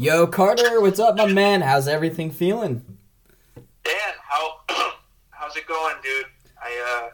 [0.00, 1.60] Yo, Carter, what's up, my man?
[1.60, 2.82] How's everything feeling?
[3.84, 3.94] Dan,
[4.26, 4.60] how
[5.28, 6.24] how's it going, dude?
[6.56, 7.10] I uh,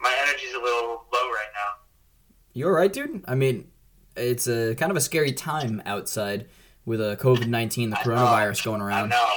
[0.00, 1.84] my energy's a little low right now.
[2.52, 3.22] You alright, dude?
[3.28, 3.68] I mean,
[4.16, 6.48] it's a kind of a scary time outside
[6.84, 8.16] with a COVID nineteen, the I know.
[8.16, 9.12] coronavirus going around.
[9.12, 9.34] I know,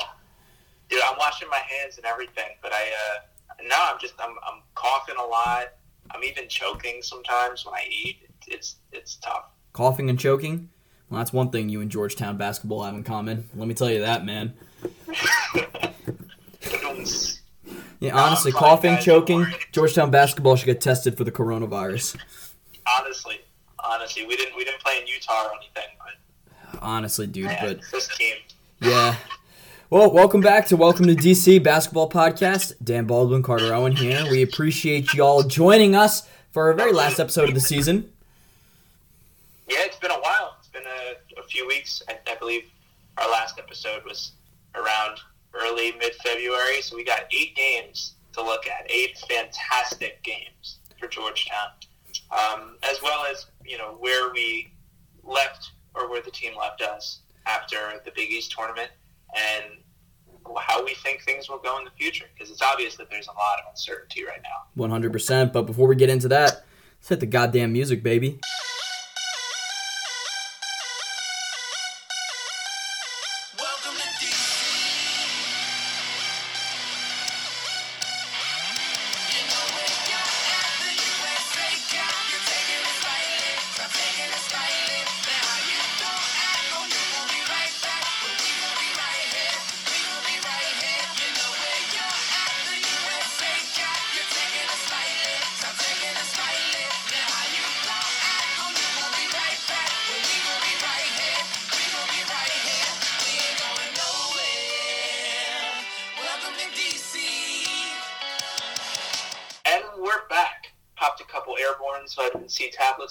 [0.89, 0.99] dude.
[1.07, 5.13] I'm washing my hands and everything, but I uh, no, I'm just I'm I'm coughing
[5.23, 5.73] a lot.
[6.09, 8.27] I'm even choking sometimes when I eat.
[8.47, 9.51] It's it's tough.
[9.73, 10.69] Coughing and choking.
[11.09, 13.49] Well, that's one thing you and Georgetown basketball have in common.
[13.55, 14.53] Let me tell you that, man.
[18.01, 19.45] Yeah, honestly, fine, coughing, choking.
[19.73, 22.17] Georgetown basketball should get tested for the coronavirus.
[22.97, 23.41] honestly,
[23.77, 27.51] honestly, we didn't we didn't play in Utah or anything, but Honestly, dude.
[27.59, 28.35] But this team.
[28.81, 29.17] yeah.
[29.89, 32.73] Well, welcome back to Welcome to DC Basketball Podcast.
[32.81, 34.23] Dan Baldwin, Carter Owen here.
[34.31, 38.09] We appreciate y'all joining us for our very last episode of the season.
[39.67, 40.55] Yeah, it's been a while.
[40.59, 42.01] It's been a, a few weeks.
[42.07, 42.63] I, I believe
[43.17, 44.33] our last episode was
[44.75, 45.19] around
[45.53, 48.89] early mid February, so we got eight games to look at.
[48.89, 51.69] Eight fantastic games for Georgetown,
[52.31, 54.71] um, as well as you know where we
[55.23, 58.91] left or where the team left us after the Big East tournament,
[59.35, 59.65] and
[60.59, 62.25] how we think things will go in the future.
[62.33, 64.87] Because it's obvious that there's a lot of uncertainty right now.
[64.87, 65.51] 100%.
[65.51, 66.63] But before we get into that,
[66.99, 68.39] let's hit the goddamn music, baby.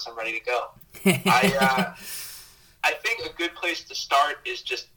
[0.09, 0.69] I'm ready to go.
[1.05, 1.93] I uh,
[2.83, 4.87] I think a good place to start is just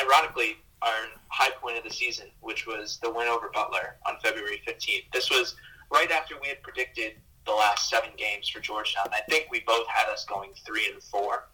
[0.00, 0.92] ironically our
[1.28, 5.04] high point of the season, which was the win over Butler on February 15th.
[5.12, 5.56] This was
[5.90, 7.14] right after we had predicted
[7.46, 9.08] the last seven games for Georgetown.
[9.12, 11.46] I think we both had us going three and four.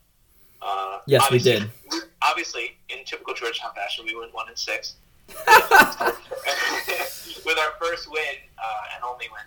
[0.61, 1.71] Uh, Yes, we did.
[2.23, 4.95] Obviously, in typical Georgetown fashion, we went one and six.
[7.47, 9.41] with our first win uh, and only win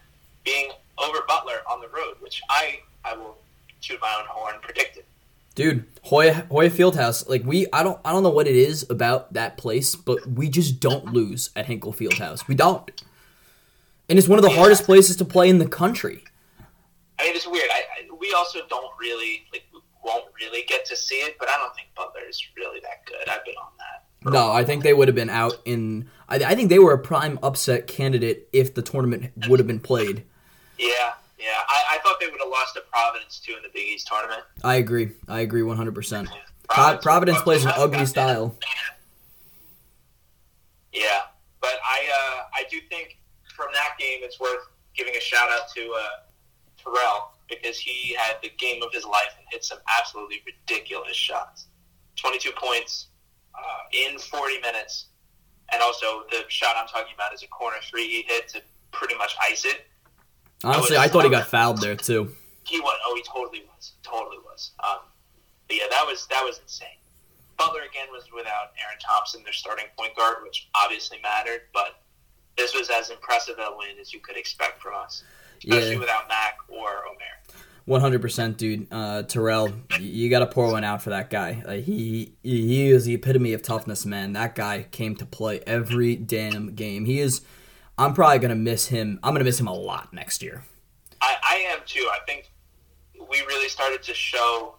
[0.44, 3.38] being over Butler on the road, which I I will
[3.80, 5.04] shoot my own horn predicted.
[5.56, 9.34] Dude, Hoya Hoya Fieldhouse, like we I don't I don't know what it is about
[9.34, 12.48] that place, but we just don't lose at Hinkle Fieldhouse.
[12.48, 12.90] We don't.
[14.10, 14.58] And it's one of the Yeah.
[14.58, 16.24] hardest places to play in the country.
[17.20, 17.70] I mean, it's weird.
[17.74, 19.64] I, I we also don't really like
[20.04, 23.28] won't really get to see it, but I don't think Butler is really that good.
[23.28, 24.32] I've been on that.
[24.32, 24.52] No.
[24.52, 27.40] I think they would have been out in I, I think they were a prime
[27.42, 30.24] upset candidate if the tournament would have been played.
[30.78, 31.14] Yeah,
[31.48, 31.62] yeah.
[31.68, 34.44] I, I thought they would have lost to Providence too in the Big East tournament.
[34.64, 35.12] I agree.
[35.28, 36.28] I agree 100%.
[36.70, 38.56] Pro- Providence plays an ugly style.
[40.94, 41.22] Yeah,
[41.62, 43.18] but I uh, I do think
[43.56, 46.08] from that game it's worth giving a shout out to uh,
[46.84, 51.68] Terrell because he had the game of his life and hit some absolutely ridiculous shots.
[52.16, 53.08] Twenty two points
[53.56, 53.60] uh,
[53.94, 55.06] in forty minutes,
[55.72, 59.16] and also the shot I'm talking about is a corner three he hit to pretty
[59.16, 59.86] much ice it.
[60.64, 62.32] Honestly, I thought he got fouled there too.
[62.66, 62.98] He was.
[63.06, 63.94] Oh, he totally was.
[64.04, 64.72] Totally was.
[64.84, 65.00] Um,
[65.68, 66.88] but yeah, that was that was insane.
[67.58, 71.62] Butler again was without Aaron Thompson, their starting point guard, which obviously mattered.
[71.74, 72.02] But
[72.58, 75.24] this was as impressive a win as you could expect from us,
[75.60, 76.00] especially Yeah.
[76.00, 77.62] without Mac or Omer.
[77.86, 78.88] One hundred percent, dude.
[78.92, 81.64] Uh, Terrell, you got to pour one out for that guy.
[81.66, 84.34] Like, he he is the epitome of toughness, man.
[84.34, 87.06] That guy came to play every damn game.
[87.06, 87.42] He is.
[87.98, 89.20] I'm probably gonna miss him.
[89.24, 90.64] I'm gonna miss him a lot next year.
[91.22, 92.08] I, I am too.
[92.12, 92.52] I think
[93.30, 94.76] we really started to show.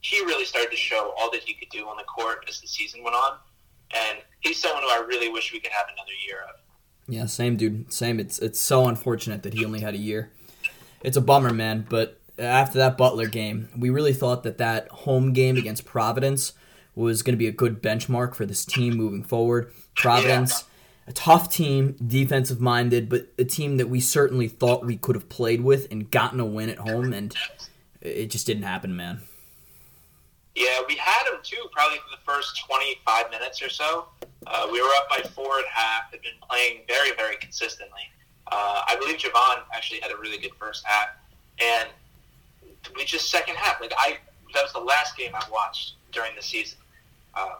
[0.00, 2.66] He really started to show all that he could do on the court as the
[2.66, 3.38] season went on,
[3.94, 6.60] and he's someone who I really wish we could have another year of.
[7.08, 7.92] Yeah, same, dude.
[7.92, 8.18] Same.
[8.18, 10.30] It's it's so unfortunate that he only had a year.
[11.02, 11.86] It's a bummer, man.
[11.88, 16.52] But after that Butler game, we really thought that that home game against Providence
[16.94, 19.72] was going to be a good benchmark for this team moving forward.
[19.96, 20.64] Providence,
[21.06, 25.28] a tough team, defensive minded, but a team that we certainly thought we could have
[25.28, 27.34] played with and gotten a win at home, and
[28.00, 29.20] it just didn't happen, man.
[30.54, 34.06] Yeah, we had them too, probably for the first 25 minutes or so.
[34.46, 38.02] Uh, we were up by four at half, had been playing very, very consistently.
[38.50, 41.08] Uh, I believe Jahvon actually had a really good first half.
[41.62, 41.88] And
[42.96, 43.80] we just second half.
[43.80, 44.18] Like, I,
[44.54, 46.78] that was the last game I watched during the season.
[47.34, 47.56] Uh,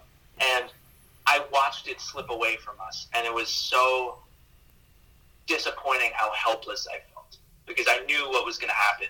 [1.53, 4.19] watched it slip away from us, and it was so
[5.47, 7.37] disappointing how helpless I felt
[7.67, 9.07] because I knew what was going to happen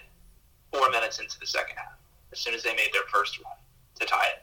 [0.72, 1.98] four minutes into the second half
[2.32, 3.54] as soon as they made their first run
[3.98, 4.42] to tie it.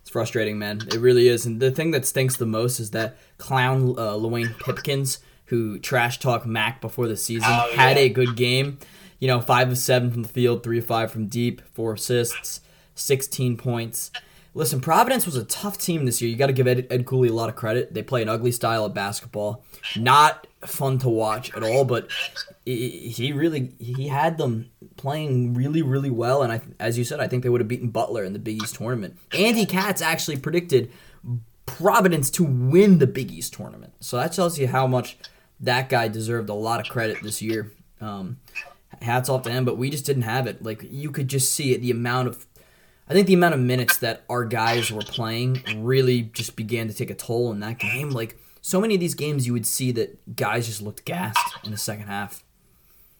[0.00, 0.80] It's frustrating, man.
[0.88, 1.44] It really is.
[1.44, 6.18] And the thing that stinks the most is that clown uh, Luwane Pipkins, who trash
[6.18, 8.04] talked Mac before the season, Oh, had yeah.
[8.04, 8.78] a good game.
[9.18, 12.62] You know, five of seven from the field, three of five from deep, four assists,
[12.94, 14.10] sixteen points.
[14.52, 16.30] Listen, Providence was a tough team this year.
[16.30, 17.94] You got to give Ed, Ed Cooley a lot of credit.
[17.94, 19.64] They play an ugly style of basketball,
[19.96, 21.84] not fun to watch at all.
[21.84, 22.08] But
[22.64, 26.42] he really he had them playing really really well.
[26.42, 28.62] And I, as you said, I think they would have beaten Butler in the Big
[28.62, 29.16] East tournament.
[29.32, 30.90] Andy Katz actually predicted
[31.66, 33.92] Providence to win the Big East tournament.
[34.00, 35.16] So that tells you how much
[35.60, 37.72] that guy deserved a lot of credit this year.
[38.00, 38.38] Um,
[39.02, 40.62] hats off to him, but we just didn't have it.
[40.62, 42.46] Like you could just see it, the amount of,
[43.10, 46.94] I think the amount of minutes that our guys were playing really just began to
[46.94, 48.10] take a toll in that game.
[48.10, 51.72] Like so many of these games, you would see that guys just looked gassed in
[51.72, 52.44] the second half.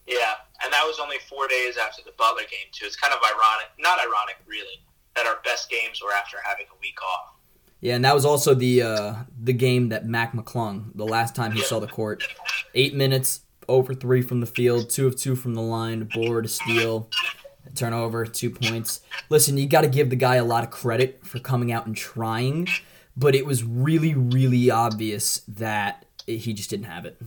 [0.06, 2.86] Yeah, and that was only four days after the Butler game too.
[2.86, 4.80] It's kind of ironic, not ironic really,
[5.16, 7.34] that our best games were after having a week off.
[7.80, 11.50] Yeah, and that was also the uh, the game that Mac McClung, the last time
[11.50, 12.22] he saw the court,
[12.76, 17.08] eight minutes, over three from the field, two of two from the line, board, steal,
[17.74, 19.00] turnover, two points.
[19.28, 21.96] Listen, you got to give the guy a lot of credit for coming out and
[21.96, 22.68] trying,
[23.16, 27.20] but it was really, really obvious that he just didn't have it.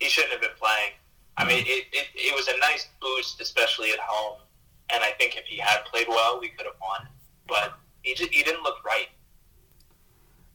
[0.00, 0.92] He shouldn't have been playing.
[1.36, 4.38] I mean, it, it, it was a nice boost, especially at home.
[4.92, 7.08] And I think if he had played well, we could have won.
[7.48, 9.08] But he just, he didn't look right.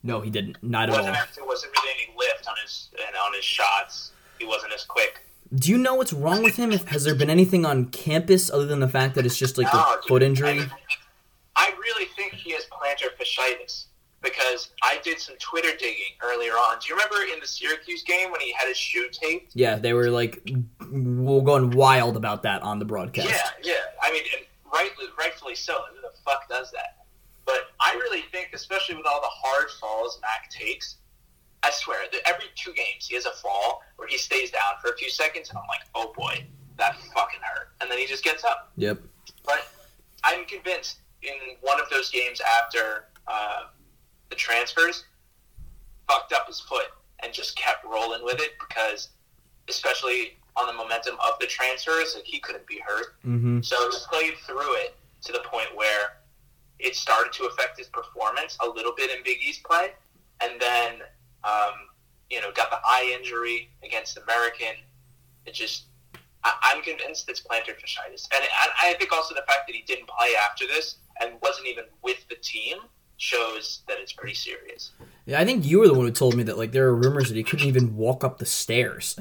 [0.02, 0.62] No, he didn't.
[0.62, 1.04] Not at all.
[1.04, 2.88] it wasn't really any lift on his
[3.22, 4.12] on his shots.
[4.38, 5.20] He wasn't as quick.
[5.54, 6.70] Do you know what's wrong with him?
[6.70, 9.80] Has there been anything on campus other than the fact that it's just like No,
[9.80, 10.60] a foot injury?
[11.56, 13.86] I, really think he has plantar fasciitis
[14.22, 16.78] because I did some Twitter digging earlier on.
[16.78, 19.52] Do you remember in the Syracuse game when he had his shoe taped?
[19.54, 20.48] Yeah, they were like,
[20.90, 23.28] we're going wild about that on the broadcast.
[23.28, 23.74] Yeah, yeah.
[24.02, 25.74] I mean, and rightly, rightfully so.
[25.92, 27.04] Who the fuck does that?
[27.44, 30.96] But I really think, especially with all the hard falls Mac takes,
[31.62, 34.90] I swear, that every two games he has a fall where he stays down for
[34.90, 36.44] a few seconds, and I'm like, oh boy,
[36.78, 37.68] that fucking hurt.
[37.80, 38.72] And then he just gets up.
[38.76, 38.98] Yep.
[39.44, 39.68] But
[40.24, 43.64] I'm convinced in one of those games after uh,
[44.30, 45.04] the transfers,
[46.08, 46.86] fucked up his foot
[47.22, 49.10] and just kept rolling with it because,
[49.68, 53.20] especially on the momentum of the transfers, like he couldn't be hurt.
[53.24, 53.60] Mm-hmm.
[53.60, 56.16] So he played through it to the point where
[56.78, 59.90] it started to affect his performance a little bit in Big East play,
[60.42, 61.00] and then
[61.44, 61.72] um,
[62.30, 64.74] you know got the eye injury against American.
[65.46, 65.84] It just
[66.44, 68.44] I, I'm convinced it's plantar fasciitis, and
[68.82, 71.84] I, I think also the fact that he didn't play after this and wasn't even
[72.02, 72.78] with the team
[73.18, 74.92] shows that it's pretty serious.
[75.26, 77.28] Yeah, I think you were the one who told me that like there are rumors
[77.28, 79.18] that he couldn't even walk up the stairs.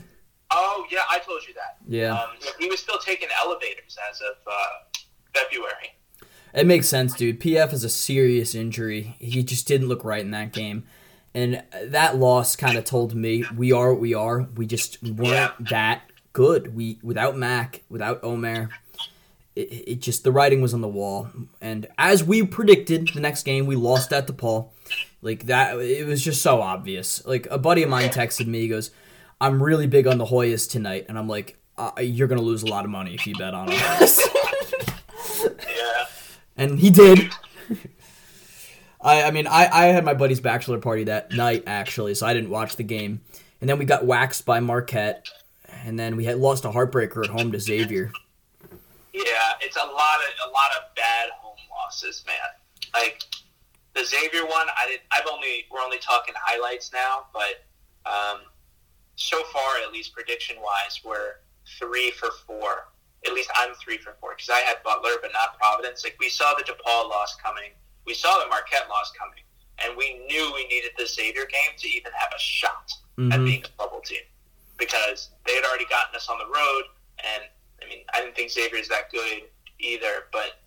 [0.51, 1.77] Oh yeah, I told you that.
[1.87, 2.29] Yeah, Um,
[2.59, 4.99] he was still taking elevators as of uh,
[5.35, 5.95] February.
[6.53, 7.39] it makes sense, dude.
[7.39, 9.15] PF is a serious injury.
[9.19, 10.85] He just didn't look right in that game,
[11.33, 14.47] and that loss kind of told me we are what we are.
[14.55, 16.75] We just weren't that good.
[16.75, 18.69] We without Mac, without Omer.
[19.55, 21.29] It, it just the writing was on the wall,
[21.59, 24.69] and as we predicted, the next game we lost at DePaul.
[25.21, 27.25] Like that, it was just so obvious.
[27.25, 28.91] Like a buddy of mine texted me, he goes,
[29.41, 32.67] "I'm really big on the Hoyas tonight," and I'm like, uh, "You're gonna lose a
[32.67, 34.19] lot of money if you bet on us."
[35.43, 36.05] Yeah.
[36.57, 37.31] and he did.
[39.01, 42.33] I, I mean, I, I had my buddy's bachelor party that night actually, so I
[42.33, 43.21] didn't watch the game.
[43.61, 45.27] And then we got waxed by Marquette,
[45.83, 48.11] and then we had lost a heartbreaker at home to Xavier.
[49.13, 52.35] Yeah, it's a lot of a lot of bad home losses, man.
[52.93, 53.23] Like
[53.95, 55.01] the Xavier one, I did.
[55.11, 57.65] I've only we're only talking highlights now, but
[58.05, 58.41] um,
[59.15, 61.35] so far, at least prediction wise, we're
[61.77, 62.87] three for four.
[63.25, 66.03] At least I'm three for four because I had Butler, but not Providence.
[66.03, 67.71] Like we saw the DePaul loss coming,
[68.05, 69.43] we saw the Marquette loss coming,
[69.83, 72.91] and we knew we needed the Xavier game to even have a shot
[73.31, 73.45] at Mhm.
[73.45, 74.21] being a bubble team
[74.77, 76.83] because they had already gotten us on the road,
[77.23, 77.43] and
[77.81, 79.43] I mean, I didn't think Xavier is that good
[79.79, 80.59] either, but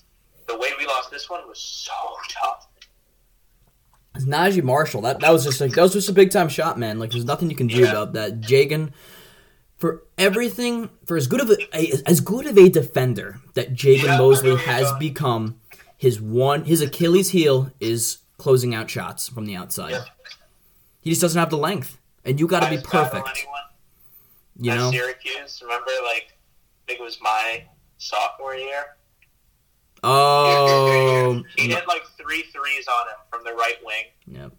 [0.48, 1.92] the way we lost this one was so
[2.28, 2.66] tough.
[4.14, 5.00] It's Naji Marshall.
[5.02, 6.98] That that was just like that was just a big time shot, man.
[6.98, 7.90] Like there's nothing you can do Yeah.
[7.90, 8.40] about that.
[8.42, 8.92] Jagan,
[9.78, 14.04] for everything, for as good of a, a as good of a defender that Jagan
[14.04, 15.60] Yeah, Mosely has become,
[16.02, 19.92] his one his Achilles heel is closing out shots from the outside.
[19.92, 20.04] Yeah.
[21.00, 23.46] He just doesn't have the length, and you got to be perfect.
[24.58, 27.64] You at know, Syracuse, remember, like I think it was my
[27.98, 28.96] sophomore year.
[30.02, 34.52] oh, he had like three threes on him from the right wing, Yep.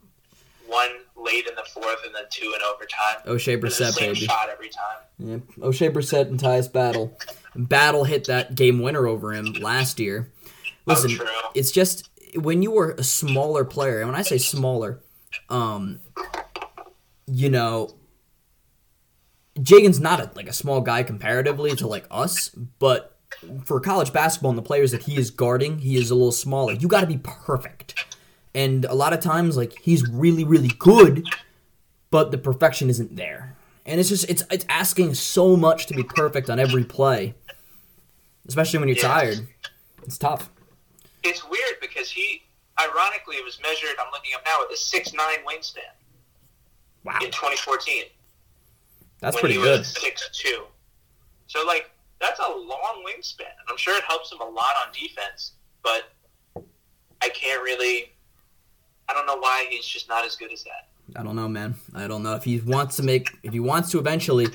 [0.67, 3.21] one late in the fourth and then two in overtime.
[3.27, 4.25] Oshae It was the Brissett, same baby.
[4.25, 4.97] shot every time.
[5.19, 5.37] Yeah.
[5.65, 7.17] Oshae Brissett and Tyus Battle.
[7.55, 10.31] Battle hit that game winner over him last year.
[10.85, 11.27] Listen, oh, true.
[11.55, 15.01] it's just when you were a smaller player, and when I say smaller,
[15.49, 15.99] um,
[17.27, 17.95] you know,
[19.55, 22.49] Jagan's not a, like a small guy comparatively to like us,
[22.79, 23.17] but
[23.65, 26.73] for college basketball and the players that he is guarding, he is a little smaller.
[26.73, 28.03] You got to be perfect,
[28.55, 31.27] and a lot of times, like he's really, really good,
[32.11, 36.03] but the perfection isn't there, and it's just it's it's asking so much to be
[36.03, 37.35] perfect on every play,
[38.47, 39.07] especially when you're Yeah.
[39.07, 39.47] tired.
[40.05, 40.49] It's tough.
[41.23, 42.41] It's weird because he,
[42.81, 43.95] ironically, was measured.
[43.99, 45.79] I'm looking up now with a six nine wingspan
[47.05, 48.03] Wow, in 2014.
[49.19, 49.85] that's pretty good.
[49.85, 50.63] Six two.
[51.47, 51.89] So like
[52.19, 53.51] that's a long wingspan.
[53.69, 55.53] I'm sure it helps him a lot on defense,
[55.83, 56.09] but
[57.21, 58.11] I can't really.
[59.09, 60.87] I don't know why he's just not as good as that.
[61.19, 61.75] I don't know, man.
[61.93, 64.47] I don't know if he wants to make if he wants to eventually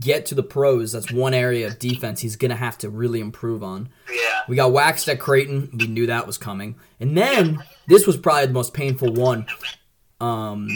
[0.00, 0.92] get to the pros.
[0.92, 3.88] That's one area of defense he's gonna have to really improve on.
[4.12, 4.40] Yeah.
[4.48, 5.70] We got waxed at Creighton.
[5.78, 9.46] We knew that was coming, and then this was probably the most painful one.
[10.20, 10.68] Um,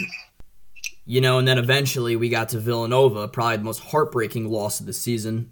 [1.05, 4.85] you know, and then eventually we got to Villanova, probably the most heartbreaking loss of
[4.85, 5.51] the season.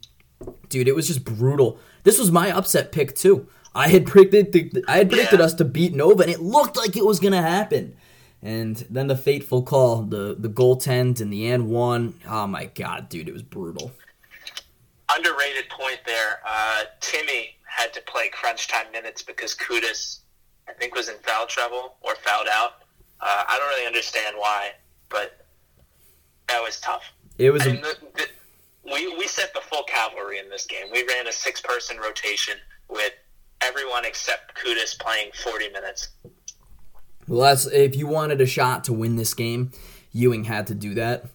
[0.70, 1.80] Dude, it was just brutal.
[2.04, 3.48] This was my upset pick too.
[3.76, 5.46] I had predicted I had predicted Yeah.
[5.46, 7.94] us to beat Nova, and it looked like it was gonna happen.
[8.42, 12.14] And then the fateful call, the the goaltend and the end one.
[12.28, 13.92] Oh my god, dude, it was brutal.
[15.12, 16.40] Underrated point there.
[16.48, 20.20] Uh, Timmy had to play crunch time minutes because Qudus,
[20.70, 22.84] I think, was in foul trouble or fouled out.
[23.20, 24.72] Uh, I don't really understand why,
[25.10, 25.46] but
[26.48, 27.04] that was tough.
[27.38, 28.28] It was a, the, the,
[28.86, 30.88] we we set the full cavalry in this game.
[30.92, 32.56] We ran a six person rotation
[32.90, 33.12] with
[33.62, 36.10] everyone except Qudus playing forty minutes.
[37.30, 39.70] Well, that's if you wanted a shot to win this game,
[40.12, 41.26] Ewing had to do that,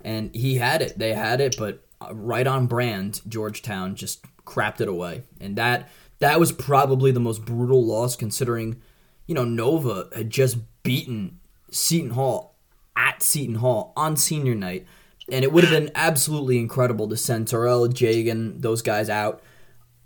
[0.00, 0.96] and he had it.
[0.96, 5.88] They had it, but uh, right on brand, Georgetown just crapped it away, and that
[6.20, 8.80] that was probably the most brutal loss considering,
[9.26, 11.40] you know, Nova had just beaten
[11.72, 12.54] Seton Hall
[12.94, 14.86] at Seton Hall on senior night,
[15.28, 19.42] and it would have been absolutely incredible to send Terrell, Jagan, those guys out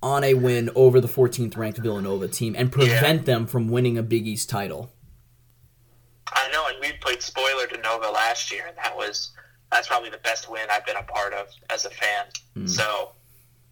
[0.03, 4.03] on a win over the 14th ranked Villanova team and prevent them from winning a
[4.03, 4.91] Big East title.
[6.33, 9.31] I know, and we played spoiler to Nova last year, and that was
[9.73, 12.27] that's probably the best win I've been a part of as a fan.
[12.55, 12.67] Hmm.
[12.67, 13.13] So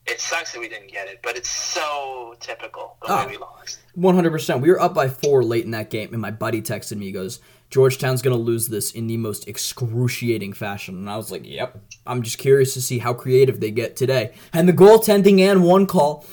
[0.07, 3.25] it sucks that we didn't get it, but it's so typical the Oh.
[3.27, 3.79] way we lost.
[3.95, 4.61] One hundred percent.
[4.61, 7.07] We were up by four late in that game, and my buddy texted me.
[7.07, 11.43] He goes, "Georgetown's gonna lose this in the most excruciating fashion." And I was like,
[11.45, 14.33] "Yep." I'm just curious to see how creative they get today.
[14.53, 16.27] And the goaltending and one call,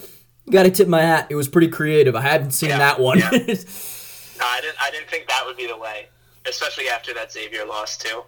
[0.49, 1.27] got to tip my hat.
[1.29, 2.13] It was pretty creative.
[2.15, 3.19] I hadn't seen Yeah, that one.
[3.19, 3.29] yeah.
[4.41, 4.77] No, I didn't.
[4.81, 6.09] I didn't think that would be the way,
[6.47, 8.23] especially after that Xavier loss too.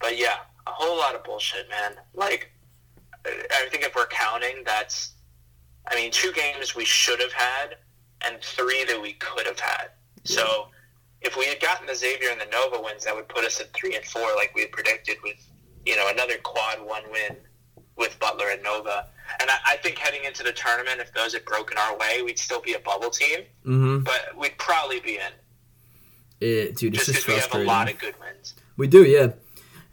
[0.00, 0.36] But yeah,
[0.66, 1.94] a whole lot of bullshit, man.
[2.14, 2.50] Like,
[3.26, 5.12] I think if we're counting, that's,
[5.90, 7.76] I mean, two games we should have had,
[8.26, 9.90] and three that we could have had.
[10.24, 10.68] So,
[11.20, 13.72] if we had gotten the Xavier and the Nova wins, that would put us at
[13.72, 15.36] three and four, like we had predicted, with
[15.86, 17.36] you know another quad one win
[17.96, 19.06] with Butler and Nova.
[19.40, 22.38] And I, I think heading into the tournament, if those had broken our way, we'd
[22.38, 25.32] still be a bubble team hmm but we'd probably be in
[26.44, 27.66] It, dude, it's just just because we have a frustrating.
[27.66, 28.54] lot of good wins.
[28.76, 29.32] We do, yeah.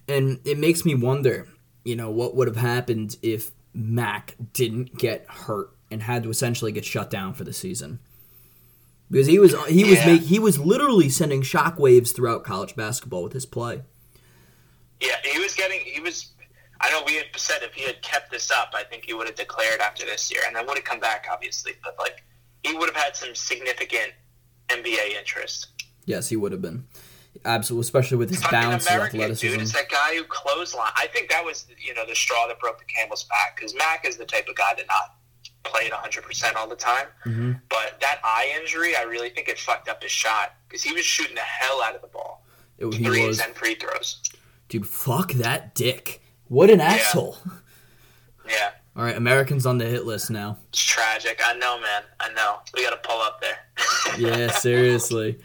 [0.08, 1.48] And it makes me wonder,
[1.86, 6.72] you know, what would have happened if Mac didn't get hurt and had to essentially
[6.72, 8.00] get shut down for the season.
[9.10, 10.06] Because he was he was Yeah.
[10.08, 13.84] make, he was literally sending shockwaves throughout college basketball with his play.
[15.00, 15.80] Yeah, he was getting.
[15.82, 16.32] He was.
[16.80, 19.28] I know we had said if he had kept this up, I think he would
[19.28, 21.74] have declared after this year, and then would have come back, obviously.
[21.84, 22.24] But like,
[22.64, 24.14] he would have had some significant
[24.70, 25.68] NBA interest.
[26.06, 26.86] Yes, he would have been.
[27.46, 30.92] Absolutely, especially with his Fucking bounce and American dude, it's that guy who clothesline.
[30.96, 34.06] I think that was you know the straw that broke the camel's back because Mac
[34.06, 35.16] is the type of guy to not
[35.64, 37.06] play it 100 percent all the time.
[37.24, 40.92] hmm But that eye injury, I really think it fucked up his shot because he
[40.94, 42.44] was shooting the hell out of the ball,
[42.78, 44.22] It, he threes was, and free throws.
[44.68, 44.86] dude.
[44.88, 46.22] Fuck that dick.
[46.50, 47.38] What an asshole.
[48.50, 48.72] Yeah.
[48.98, 50.58] All right, Americans on the hit list now.
[50.70, 51.40] It's tragic.
[51.46, 52.02] I know, man.
[52.20, 52.58] I know.
[52.76, 53.58] We got to pull up there.
[54.18, 55.40] yeah, seriously.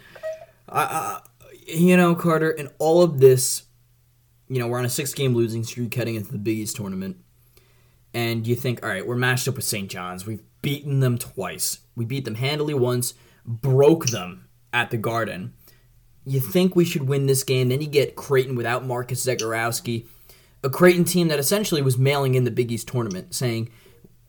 [0.68, 1.20] I, I,
[1.66, 3.64] you know, Carter, in all of this,
[4.48, 7.16] you know, we're on a six-game losing streak heading into the Big East tournament,
[8.14, 9.90] and you think, all right, we're matched up with St.
[9.90, 10.26] John's.
[10.26, 11.80] We've beaten them twice.
[11.94, 15.54] We beat them handily once, broke them at the Garden.
[16.24, 17.68] You think we should win this game?
[17.68, 20.06] Then you get Creighton without Marcus Zegarowski,
[20.64, 23.68] a Creighton team that essentially was mailing in the Big East tournament, saying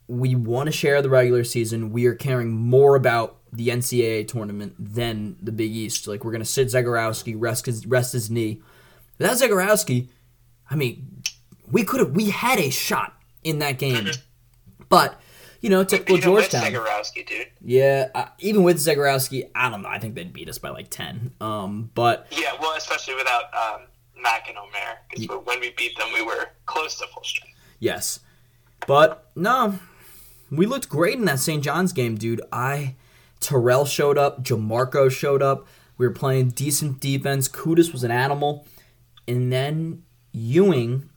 [0.08, 1.92] we want to share the regular season.
[1.92, 6.08] We are caring more about the NCAA tournament than the Big East.
[6.08, 8.62] Like we're gonna sit Zegarowski, rest his rest his knee.
[9.18, 10.10] Without Zegarowski,
[10.70, 11.24] I mean,
[11.72, 13.14] we could have we had a shot
[13.44, 14.10] in that game,
[14.90, 15.20] but
[15.62, 16.72] you know, typical Beat him with Georgetown.
[16.72, 17.48] Zegarowski, dude.
[17.62, 19.90] Yeah, uh, even with Zegarowski, I don't know.
[19.90, 21.32] I think they'd beat us by like ten.
[21.42, 23.82] Um, but Yeah, well, especially without um,
[24.22, 27.56] Mac and Omer, because when we beat them, we were close to full strength.
[27.80, 28.20] yes,
[28.86, 29.80] but no,
[30.52, 31.64] we looked great in that St.
[31.64, 32.42] John's game, dude.
[32.52, 32.96] I
[33.40, 35.68] Terrell showed up, Jamorko showed up.
[35.98, 37.48] We were playing decent defense.
[37.48, 38.66] Qudus was an animal,
[39.28, 41.10] and then Ewing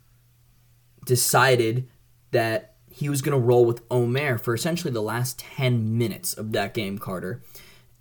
[1.04, 1.88] decided
[2.30, 6.52] that he was going to roll with Omer for essentially the last 10 minutes of
[6.52, 7.42] that game, Carter.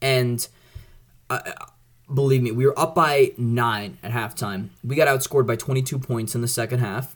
[0.02, 0.48] And
[1.30, 1.40] uh,
[2.14, 4.70] believe me, we were up by nine at halftime.
[4.84, 7.16] We got outscored by 22 points in the second half.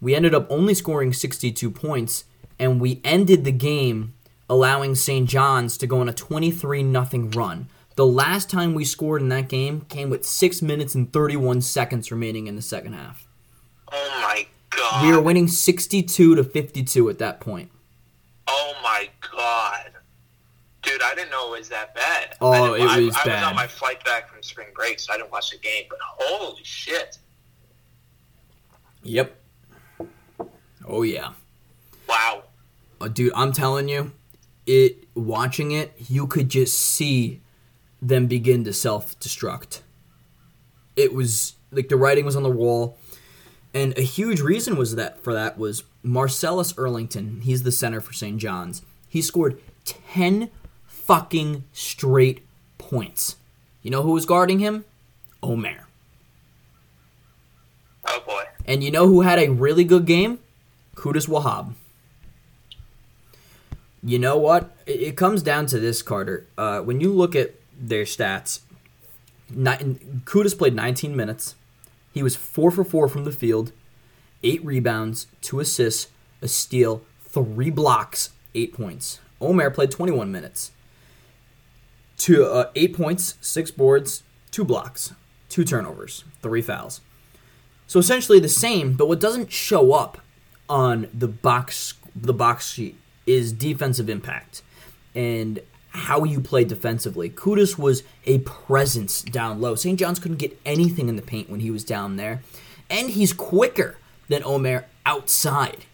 [0.00, 2.24] We ended up only scoring 62 points,
[2.58, 4.14] and we ended the game
[4.50, 5.28] allowing St.
[5.28, 7.04] John's to go on a 23 0
[7.34, 7.68] run.
[7.94, 12.10] The last time we scored in that game came with 6 minutes and 31 seconds
[12.10, 13.28] remaining in the second half.
[13.92, 15.06] Oh my god.
[15.06, 17.70] We were winning 62 to 52 at that point.
[18.48, 19.92] Oh my god.
[20.82, 22.36] Dude, I didn't know it was that bad.
[22.40, 23.40] Oh, I it I, was I bad.
[23.42, 25.84] was on my flight back from spring break, so I didn't watch the game.
[25.88, 27.18] But holy shit!
[29.04, 29.36] Yep.
[30.88, 31.34] Oh yeah.
[32.08, 32.44] Wow.
[33.00, 34.12] Uh, dude, I'm telling you,
[34.70, 37.40] it watching it, you could just see
[38.00, 39.80] them begin to self-destruct.
[40.96, 42.96] It was like the writing was on the wall,
[43.74, 47.42] and a huge reason was that for that was Marcellus Earlington.
[47.42, 48.38] He's the center for St.
[48.38, 48.82] John's.
[49.08, 50.50] He scored ten
[50.86, 52.46] fucking straight
[52.78, 53.36] points.
[53.82, 54.84] You know who was guarding him?
[55.42, 55.86] Omer.
[58.06, 58.44] Oh boy.
[58.66, 60.38] And you know who had a really good game?
[60.94, 61.74] Qudus Wahab.
[64.02, 64.76] You know what?
[64.86, 66.46] It, comes down to this, Carter.
[66.56, 68.60] Uh, when you look at their stats,
[69.50, 71.54] ni- Qudus played 19 minutes.
[72.12, 73.72] He was 4 for 4 from the field,
[74.42, 76.08] 8 rebounds, 2 assists,
[76.40, 79.20] a steal, 3 blocks, 8 points.
[79.40, 80.72] Omer played 21 minutes.
[82.16, 85.12] Two, uh, 8 points, 6 boards, 2 blocks,
[85.50, 87.00] 2 turnovers, 3 fouls.
[87.86, 90.18] So essentially the same, but what doesn't show up
[90.68, 92.96] on the box the box sheet
[93.30, 94.62] is defensive impact
[95.14, 97.28] and how you play defensively.
[97.28, 99.74] Qudus was a presence down low.
[99.74, 99.98] St.
[99.98, 102.42] John's couldn't get anything in the paint when he was down there.
[102.88, 103.96] And he's quicker
[104.28, 105.84] than Omer outside.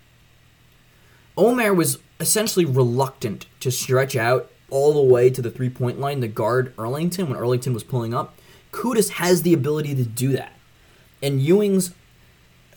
[1.36, 6.20] Omer was essentially reluctant to stretch out all the way to the three point line
[6.20, 8.38] to guard Earlington when Earlington was pulling up.
[8.72, 10.52] Qudus has the ability to do that
[11.22, 11.92] and Ewing's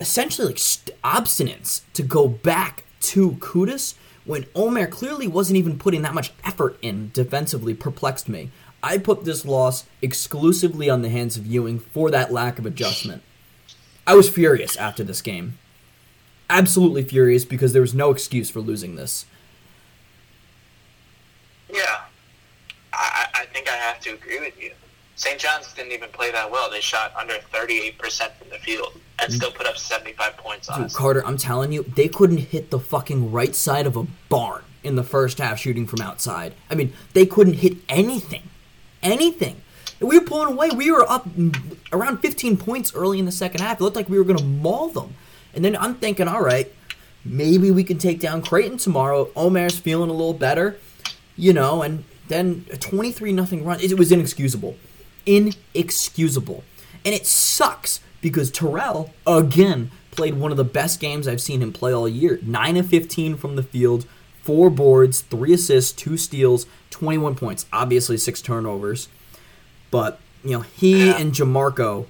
[0.00, 3.94] essentially like st- obstinance to go back to Qudus
[4.30, 8.50] when Omer clearly wasn't even putting that much effort in defensively perplexed me.
[8.80, 13.22] I put this loss exclusively on the hands of Ewing for that lack of adjustment.
[14.06, 15.58] I was furious after this game.
[16.48, 19.26] Absolutely furious because there was no excuse for losing this.
[21.68, 22.02] Yeah.
[22.92, 24.72] I, I think I have to agree with you.
[25.20, 25.38] St.
[25.38, 26.70] John's didn't even play that well.
[26.70, 27.94] They shot under 38%
[28.38, 30.96] from the field and still put up 75 points on Dude, us.
[30.96, 34.96] Carter, I'm telling you, they couldn't hit the fucking right side of a barn in
[34.96, 36.54] the first half shooting from outside.
[36.70, 38.44] I mean, they couldn't hit anything.
[39.02, 39.60] Anything.
[40.00, 40.70] We were pulling away.
[40.70, 41.28] We were up
[41.92, 43.78] around 15 points early in the second half.
[43.78, 45.16] It looked like we were going to maul them.
[45.52, 46.72] And then I'm thinking, all right,
[47.26, 49.28] maybe we can take down Creighton tomorrow.
[49.36, 50.78] Omer's feeling a little better,
[51.36, 53.80] you know, and then a 23 nothing run.
[53.80, 54.76] It was inexcusable.
[55.26, 56.64] Inexcusable.
[57.04, 61.72] And it sucks because Terrell, again, played one of the best games I've seen him
[61.72, 62.38] play all year.
[62.42, 64.06] 9 of 15 from the field,
[64.42, 67.66] 4 boards, 3 assists, 2 steals, 21 points.
[67.72, 69.08] Obviously, 6 turnovers.
[69.90, 71.16] But, you know, he Yeah.
[71.16, 72.06] and Jamorko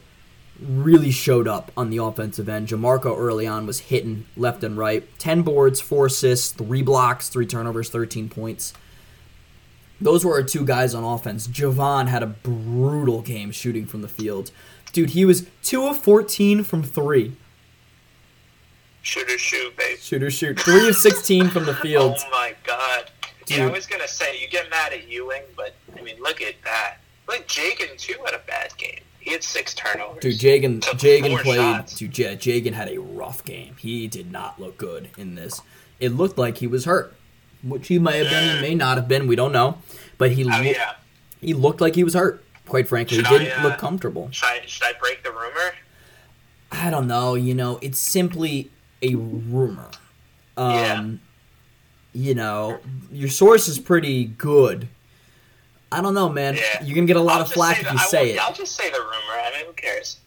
[0.61, 2.69] really showed up on the offensive end.
[2.69, 5.07] Jamorko early on was hitting left and right.
[5.19, 8.73] 10 boards, 4 assists, 3 blocks, 3 turnovers, 13 points.
[10.01, 11.47] Those were our two guys on offense.
[11.47, 14.51] Jahvon had a brutal game shooting from the field.
[14.93, 17.33] Dude, he was 2 of 14 from 3.
[19.03, 19.99] Shooter shoot, babe.
[19.99, 20.59] Shooter shoot.
[20.61, 22.17] 3 of 16 from the field.
[22.19, 23.11] Oh my god.
[23.49, 26.55] Yeah, I was gonna say you get mad at Ewing, but I mean, look at
[26.65, 26.99] that.
[27.29, 29.01] Look, Jagan too had a bad game.
[29.19, 30.21] He had six turnovers.
[30.23, 31.57] Dude, Jagan, Jagan played.
[31.57, 31.95] shots.
[31.97, 33.75] Dude, Ja- Jagan had a rough game.
[33.79, 35.61] He did not look good in this.
[35.99, 37.15] It looked like he was hurt,
[37.63, 39.27] which he may have been, he may not have been.
[39.27, 39.79] We don't know,
[40.21, 40.93] but he Oh yeah.
[41.41, 42.45] he looked like he was hurt.
[42.69, 44.29] Quite frankly, he Should I, didn't uh, look comfortable.
[44.31, 45.73] Should I, should I break the rumor?
[46.71, 47.35] I don't know.
[47.35, 48.71] You know, it's simply
[49.03, 49.91] a rumor.
[50.57, 51.11] Um, Yeah.
[52.13, 52.79] You know,
[53.13, 54.89] your source is pretty good.
[55.93, 56.55] I don't know, man.
[56.57, 56.83] Yeah.
[56.83, 58.39] You're gonna get a lot I'll of flack if the- you I say won't- it.
[58.41, 59.37] I'll just say the rumor.
[59.45, 60.19] I mean, who cares?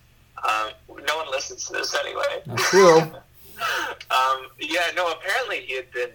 [0.44, 0.72] Um,
[1.08, 2.42] no one listens to this anyway.
[2.46, 3.02] That's true.
[4.12, 5.10] Um, yeah, no.
[5.12, 6.10] Apparently, he had been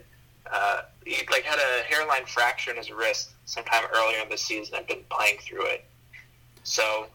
[0.52, 4.76] uh, he like had a hairline fracture in his wrist sometime earlier in the season
[4.76, 5.84] and been playing through it.
[6.64, 7.06] So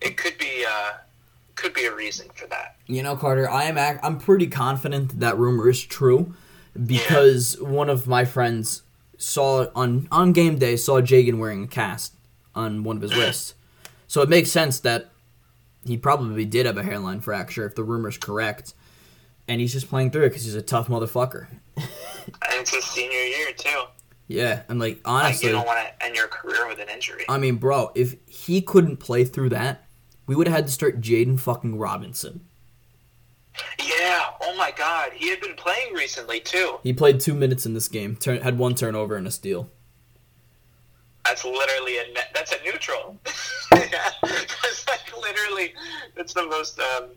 [0.00, 0.92] it could be uh,
[1.54, 2.76] could be a reason for that.
[2.86, 6.34] You know, Carter, I am ac- I'm pretty confident that, that rumor is true
[6.86, 8.82] because one of my friends
[9.16, 12.14] saw on on game day saw Jagan wearing a cast
[12.54, 13.54] on one of his wrists.
[14.06, 15.10] So it makes sense that
[15.84, 18.74] he probably did have a hairline fracture if the rumor's correct.
[19.48, 21.46] And he's just playing through it because he's a tough motherfucker.
[21.76, 21.86] And
[22.52, 23.84] it's his senior year too.
[24.28, 27.24] Yeah, and like Like honestly, you don't want to end your career with an injury.
[27.28, 29.86] I mean, bro, if he couldn't play through that,
[30.26, 32.42] we would have had to start Jaden fucking Robinson.
[33.78, 34.24] Yeah.
[34.42, 36.78] Oh my God, he had been playing recently too.
[36.82, 39.70] He played two minutes in this game, turn, had one turnover and a steal.
[41.24, 43.18] That's literally a net, that's a neutral.
[43.72, 45.74] yeah, that's like literally
[46.14, 47.08] that's the most um,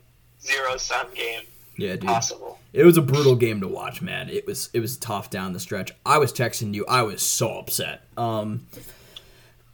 [0.42, 1.44] zero sum game
[1.82, 2.06] Yeah, dude.
[2.06, 2.60] possible.
[2.74, 4.30] It was a brutal game to watch, man.
[4.30, 5.92] It was it was tough down the stretch.
[6.06, 6.86] I was texting you.
[6.88, 8.04] I was so upset.
[8.16, 8.66] Um,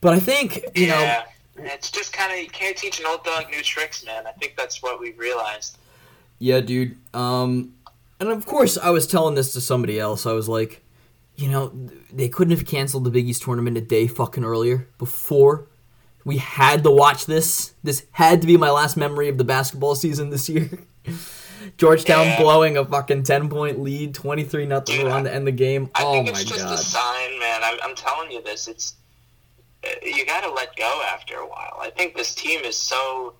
[0.01, 1.21] but I think you know,
[1.57, 4.25] it's just kind of you can't teach an old dog new tricks, man.
[4.25, 5.77] I think that's what we've realized.
[6.39, 6.97] yeah, dude.
[7.13, 7.73] Um,
[8.19, 10.25] and of course, I was telling this to somebody else.
[10.25, 10.83] I was like,
[11.35, 11.71] you know,
[12.11, 15.67] they couldn't have canceled the Big East tournament a day fucking earlier before.
[16.25, 17.73] We had to watch this.
[17.83, 20.69] This had to be my last memory of the basketball season this year.
[21.77, 25.89] Georgetown blowing a fucking ten point lead, twenty three nothing around to end the game.
[25.95, 26.73] I oh think my it's just god.
[26.73, 27.61] a sign, man.
[27.63, 28.67] I'm, I'm telling you this.
[28.67, 28.95] It's
[29.83, 31.77] uh, you got to let go after a while.
[31.81, 33.33] I think this team is so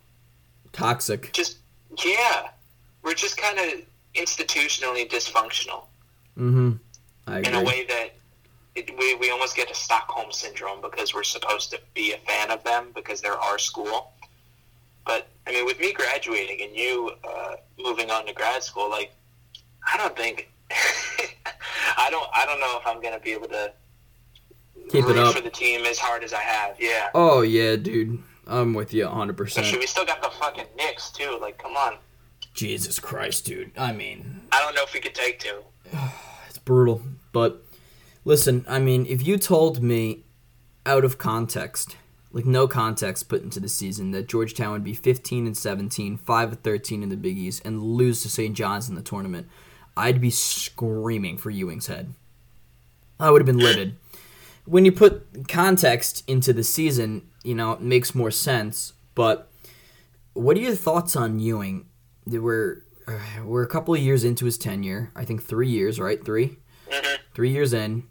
[0.74, 1.32] Toxic.
[1.34, 1.58] just
[2.04, 2.50] yeah.
[3.04, 3.82] We're just kind of
[4.16, 5.84] institutionally dysfunctional
[6.38, 6.72] Mm-hmm.
[7.26, 8.10] I in a way that
[8.76, 12.52] it, we we almost get a Stockholm syndrome because we're supposed to be a fan
[12.52, 14.12] of them because they're our school.
[15.06, 19.14] But I mean, with me graduating and you uh, moving on to grad school, like
[19.92, 20.52] I don't think
[21.98, 23.72] I don't I don't know if I'm gonna be able to
[24.90, 25.36] Keep it up.
[25.36, 26.76] for the team as hard as I have.
[26.80, 27.10] Yeah.
[27.14, 28.22] Oh yeah, dude.
[28.46, 29.40] I'm with you 100.
[29.40, 31.38] Especially percent we still got the fucking Knicks too.
[31.42, 31.98] Like, come on.
[32.54, 33.72] Jesus Christ, dude.
[33.78, 35.64] I mean, I don't know if we could take two.
[36.50, 37.02] it's brutal.
[37.32, 37.64] But
[38.26, 40.24] listen, I mean, if you told me
[40.86, 41.98] out of context,
[42.38, 46.50] like no context put into the season, that Georgetown would be 15 and 17, 5
[46.50, 48.56] and 13 in the Big East, and lose to St.
[48.56, 49.48] John's in the tournament,
[49.98, 52.14] I'd be screaming for Ewing's head.
[53.20, 53.98] I would have been livid.
[54.66, 58.94] When you put context into the season, you know, it makes more sense.
[59.16, 59.50] But
[60.34, 61.88] what are your thoughts on Ewing?
[62.28, 65.12] Were uh, we're a couple of years into his tenure.
[65.16, 66.24] I think three years, right?
[66.24, 66.58] 3
[66.92, 67.18] Mhm.
[67.34, 68.04] Three years in.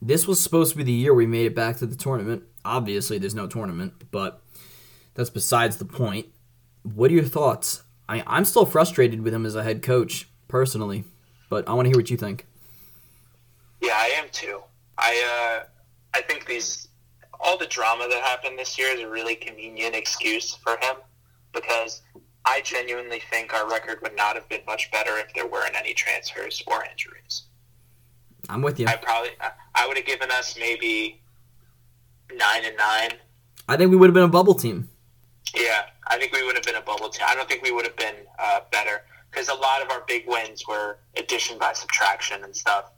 [0.00, 2.44] This was supposed to be the year we made it back to the tournament.
[2.64, 4.40] Obviously, there's no tournament, but
[5.14, 6.26] that's besides the point.
[6.82, 7.82] What are your thoughts?
[8.08, 11.04] I, I'm still frustrated with him as a head coach, personally,
[11.48, 12.46] but I want to hear what you think.
[13.80, 14.62] Yeah, I am too.
[14.98, 15.66] I uh,
[16.14, 16.88] I think these
[17.40, 20.96] all the drama that happened this year is a really convenient excuse for him
[21.52, 22.00] because
[22.46, 25.92] I genuinely think our record would not have been much better if there weren't any
[25.92, 27.42] transfers or injuries.
[28.48, 28.86] I'm with you.
[28.86, 31.20] I probably I- I would have given us maybe
[32.32, 33.10] nine and nine.
[33.68, 34.88] I think we would have been a bubble team.
[35.54, 37.26] Yeah, I think we would have been a bubble team.
[37.28, 40.24] I don't think we would have been uh, better because a lot of our big
[40.26, 42.90] wins were addition by subtraction and stuff.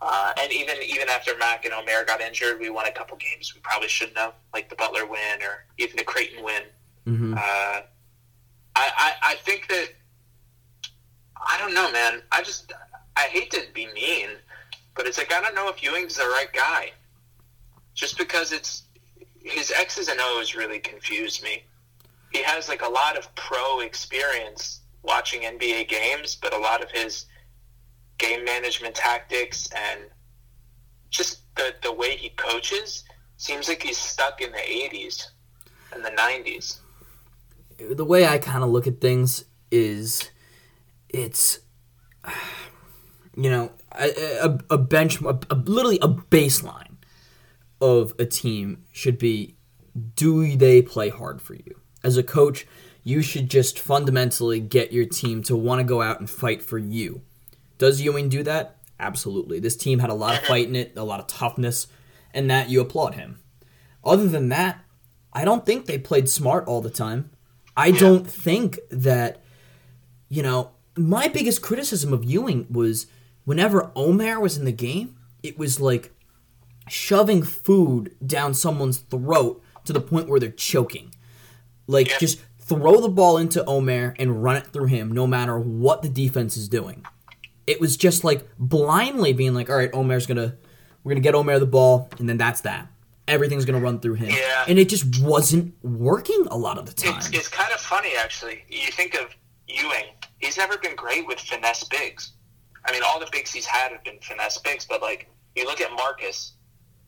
[0.00, 3.54] Uh, and even even after Mac and Omer got injured, we won a couple games
[3.54, 6.62] we probably shouldn't have, like the Butler win or even the Creighton win.
[7.04, 7.80] hmm Uh,
[8.78, 9.88] I, I I think that
[11.36, 12.20] I don't know, man.
[12.30, 12.72] I just
[13.16, 14.28] I hate to be mean,
[14.94, 16.90] but it's like I don't know if Ewing's the right guy.
[17.96, 18.84] Just because it's
[19.42, 21.64] his X's and O's really confuse me.
[22.32, 26.90] He has like a lot of pro experience watching NBA games, but a lot of
[26.92, 27.26] his
[28.18, 30.02] game management tactics and
[31.10, 33.04] just the the way he coaches
[33.36, 35.26] seems like he's stuck in the 80s
[35.92, 36.78] and the 90s.
[37.78, 40.30] the way I kind of look at things is
[41.08, 41.60] it's
[43.36, 46.85] you know a, a, a bench a, a- literally a baseline
[47.80, 49.56] of a team should be
[50.14, 51.80] do they play hard for you?
[52.02, 52.66] As a coach
[53.02, 56.76] you should just fundamentally get your team to want to go out and fight for
[56.76, 57.22] you.
[57.78, 58.78] Does Ewing do that?
[58.98, 59.60] Absolutely.
[59.60, 61.86] This team had a lot of fight in it a lot of toughness
[62.34, 63.38] and that you applaud him.
[64.04, 64.84] Other than that
[65.36, 67.28] I don't think they played smart all the time.
[67.76, 69.42] I don't think that,
[70.30, 73.06] you know, my biggest criticism of Ewing was
[73.44, 76.10] whenever Omer was in the game, it was like
[76.88, 81.14] shoving food down someone's throat to the point where they're choking.
[81.86, 82.18] Like Yeah.
[82.18, 86.08] just throw the ball into Omer and run it through him no matter what the
[86.08, 87.04] defense is doing.
[87.66, 90.56] It was just like blindly being like, all right, Omer's gonna
[91.04, 92.88] we're gonna get Omer the ball, and then that's that.
[93.28, 94.30] Everything's gonna run through him.
[94.30, 94.64] Yeah.
[94.66, 97.16] And it just wasn't working a lot of the time.
[97.18, 98.64] It's, it's kind of funny, actually.
[98.68, 99.28] You think of
[99.68, 100.06] Ewing,
[100.38, 102.32] he's never been great with finesse bigs.
[102.84, 105.80] I mean, all the bigs he's had have been finesse bigs, but like, you look
[105.80, 106.52] at Marcus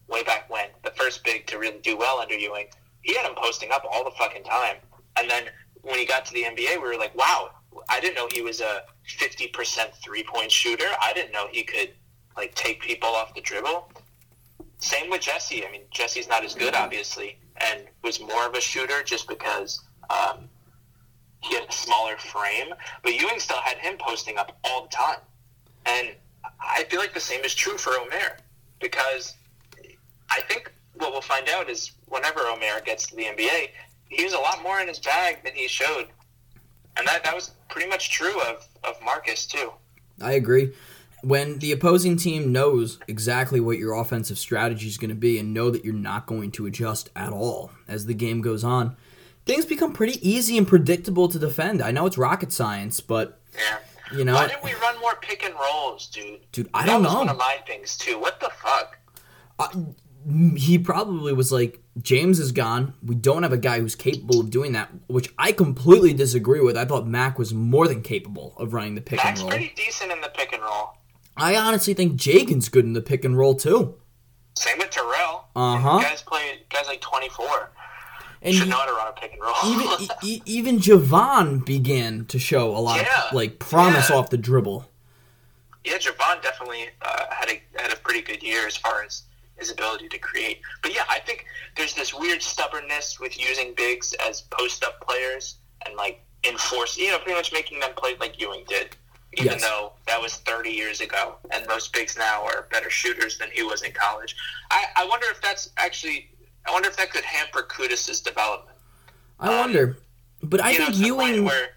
[0.08, 2.66] way back when, the first big to really do well under Ewing,
[3.02, 4.76] he had him posting up all the fucking time.
[5.16, 5.44] And then
[5.82, 7.50] when he got to the NBA, we were like, wow,
[7.88, 10.88] I didn't know he was a 50% three point shooter.
[11.00, 11.90] I didn't know he could,
[12.36, 13.92] like, take people off the dribble.
[14.78, 15.66] Same with Jesse.
[15.66, 19.80] I mean, Jesse's not as good, obviously, and was more of a shooter just because
[20.10, 20.48] um,
[21.40, 22.68] he had a smaller frame.
[23.02, 25.18] But Ewing still had him posting up all the time.
[25.86, 26.08] And
[26.60, 28.38] I feel like the same is true for Omer
[28.80, 29.34] because
[30.30, 33.68] I think what we'll find out is whenever Omer gets to the NBA,
[34.08, 36.08] he was a lot more in his bag than he showed.
[36.96, 39.72] And that, that was pretty much true of, of Marcus, too.
[40.20, 40.72] I agree.
[41.22, 45.52] When the opposing team knows exactly what your offensive strategy is going to be and
[45.54, 48.96] know that you're not going to adjust at all as the game goes on,
[49.46, 51.82] things become pretty easy and predictable to defend.
[51.82, 53.78] I know it's rocket science, but Yeah.
[54.18, 56.40] you know, Why didn't we run more pick and rolls, dude?
[56.52, 57.14] dude, I that don't know.
[57.14, 58.18] one of my things, too.
[58.18, 58.98] What the fuck?
[59.58, 59.68] Uh,
[60.56, 62.94] he probably was like, James is gone.
[63.02, 66.76] We don't have a guy who's capable of doing that, which I completely disagree with.
[66.76, 69.58] I thought Mac was more than capable of running the pick Mac's and roll.
[69.58, 70.98] pretty decent in the pick and roll.
[71.36, 73.94] I honestly think Jagan's good in the pick and roll too.
[74.56, 75.46] Same with Terrell.
[75.56, 76.00] Uh-huh.
[76.00, 77.70] Guys play guys like twenty four.
[78.42, 79.54] And Should he- know how to run a pick and roll.
[79.64, 83.28] even e- even Jahvon began to show a lot Yeah.
[83.28, 84.16] of like promise Yeah.
[84.16, 84.88] off the dribble.
[85.84, 89.22] yeah, Jahvon definitely uh, had a had a pretty good year as far as
[89.58, 90.60] his ability to create.
[90.82, 91.44] But yeah, I think
[91.76, 97.10] there's this weird stubbornness with using bigs as post up players and like enforce, you
[97.10, 98.96] know, pretty much making them play like Ewing did.
[99.34, 99.62] Even Yes.
[99.62, 103.62] though that was 30 years ago, and most bigs now are better shooters than he
[103.62, 104.34] was in college.
[104.70, 106.30] I, I wonder if that's actually,
[106.66, 108.76] I wonder if that could hamper Qudus's development.
[109.38, 109.98] I wonder,
[110.42, 111.44] um, but I know, think point Ewing.
[111.44, 111.68] where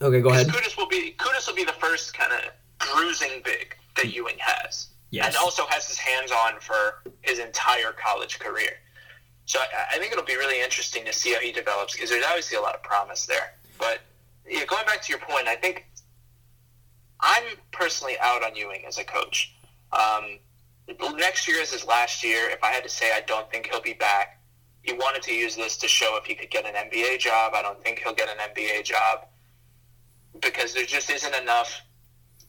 [0.00, 0.46] Okay, go ahead.
[0.48, 2.40] Qudus will be Qudus will be the first kind of
[2.78, 5.26] bruising big that Ewing has, Yes.
[5.26, 8.72] and also has his hands on for his entire college career.
[9.44, 12.24] So I, I think it'll be really interesting to see how he develops because there's
[12.24, 13.54] obviously a lot of promise there.
[13.78, 14.00] But
[14.48, 15.86] yeah, going back to your point, I think
[17.20, 19.54] I'm personally out on Ewing as a coach.
[19.92, 20.38] Um,
[21.16, 22.50] next year is his last year.
[22.50, 24.40] If I had to say, I don't think he'll be back.
[24.82, 27.52] He wanted to use this to show if he could get an NBA job.
[27.54, 29.26] I don't think he'll get an NBA job
[30.40, 31.82] because there just isn't enough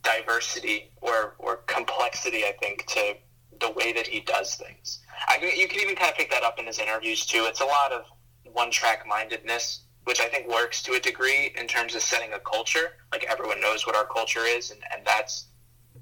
[0.07, 3.15] diversity or, or complexity, I think, to
[3.59, 4.99] the way that he does things.
[5.27, 7.45] I you can even kind of pick that up in his interviews, too.
[7.47, 8.05] It's a lot of
[8.53, 12.39] one track mindedness, which I think works to a degree in terms of setting a
[12.39, 12.93] culture.
[13.11, 15.47] Like everyone knows what our culture is, and, and that's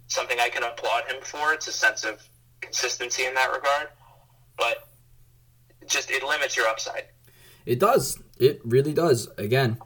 [0.08, 1.54] something I can applaud him for.
[1.54, 2.22] It's a sense of
[2.62, 3.88] consistency in that regard.
[4.58, 4.88] But
[5.88, 7.06] just it limits your upside.
[7.66, 8.20] It does.
[8.38, 9.28] It really does.
[9.38, 9.78] Again,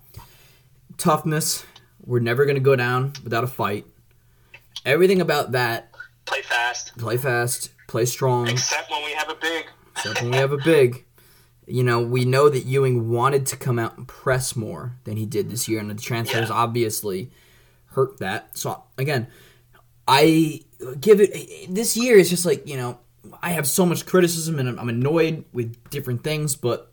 [0.97, 1.65] toughness.
[2.05, 3.86] We're never going to go down without a fight.
[4.89, 5.91] Everything about that.
[6.25, 7.69] Play fast, Play fast.
[7.88, 8.47] Play strong.
[8.47, 9.65] except when we have a big.
[9.95, 11.06] Except when we have a big.
[11.67, 15.25] You know, we know that Ewing wanted to come out and press more than he
[15.28, 16.56] did this year, and the transfers Yeah.
[16.56, 17.32] obviously
[17.91, 18.58] hurt that.
[18.58, 19.28] So again,
[20.08, 20.62] I
[20.99, 21.32] give it
[21.73, 22.99] this year is just like you know
[23.43, 26.91] I have so much criticism and I'm- I'm annoyed with different things, but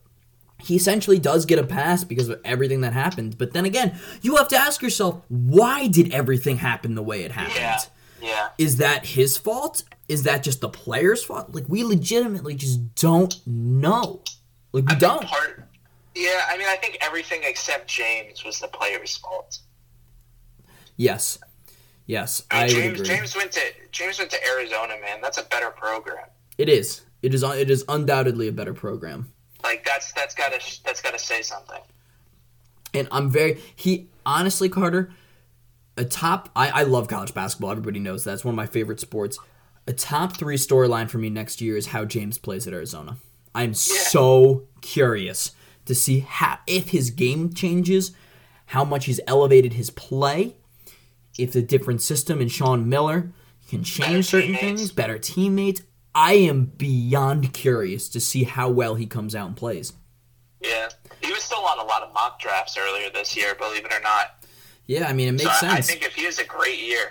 [0.59, 3.39] he essentially does get a pass because of everything that happened.
[3.39, 7.33] But then again, you have to ask yourself, why did everything happen the way it
[7.33, 7.57] happened?
[7.57, 7.79] Yeah,
[8.23, 8.49] yeah.
[8.59, 9.83] Is that his fault?
[10.09, 11.55] Is that just the player's fault?
[11.55, 14.23] Like we legitimately just don't know.
[14.73, 15.25] Like we I don't.
[15.25, 15.69] Part,
[16.15, 19.59] yeah, I mean, I think everything except James was the player's fault.
[20.97, 21.39] Yes.
[22.07, 23.17] Yes, I I mean, would James agree.
[23.17, 25.21] James went to James went to Arizona, man.
[25.21, 26.27] That's a better program.
[26.57, 27.03] It is.
[27.21, 27.43] It is.
[27.43, 29.33] It is undoubtedly a better program.
[29.67, 31.81] Like that's that's gotta that's gotta say something.
[32.95, 35.11] and I'm very he honestly Carter
[35.97, 37.71] a top I, I love college basketball.
[37.73, 39.39] Everybody knows that's one of my favorite sports.
[39.89, 43.17] A top three storyline for me next year is how James plays at Arizona.
[43.55, 45.53] I'm so curious
[45.87, 48.13] to see how if his game changes
[48.67, 50.55] how much he's elevated his play
[51.39, 53.33] if the different system and Sean Miller
[53.69, 54.81] can change certain teammates.
[54.81, 55.83] things better teammates
[56.19, 59.93] I am beyond curious to see how well he comes out and plays
[60.63, 60.89] Yeah,
[61.23, 64.01] he was still on a lot of mock drafts earlier this year, believe it or
[64.01, 64.43] not.
[64.87, 67.11] yeah I mean it makes so I, I think if he has a great year,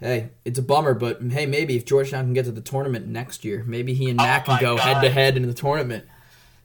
[0.00, 3.44] Hey, it's a bummer, but hey, maybe if Georgetown can get to the tournament next
[3.44, 6.04] year, maybe he and Oh Matt can go head to head in the tournament.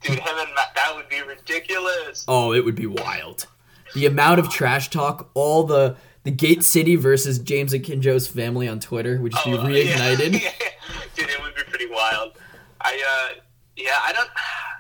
[0.01, 2.25] dude, him and that That would be ridiculous.
[2.27, 3.45] Oh, it would be wild.
[3.95, 8.79] The amount of trash talk, all the the Gate City versus James Akinjo's family on
[8.79, 10.41] Twitter would just be Oh, reignited.
[10.41, 10.51] Yeah.
[11.15, 12.37] Dude, it would be pretty wild.
[12.81, 13.41] I uh
[13.75, 14.29] yeah, I don't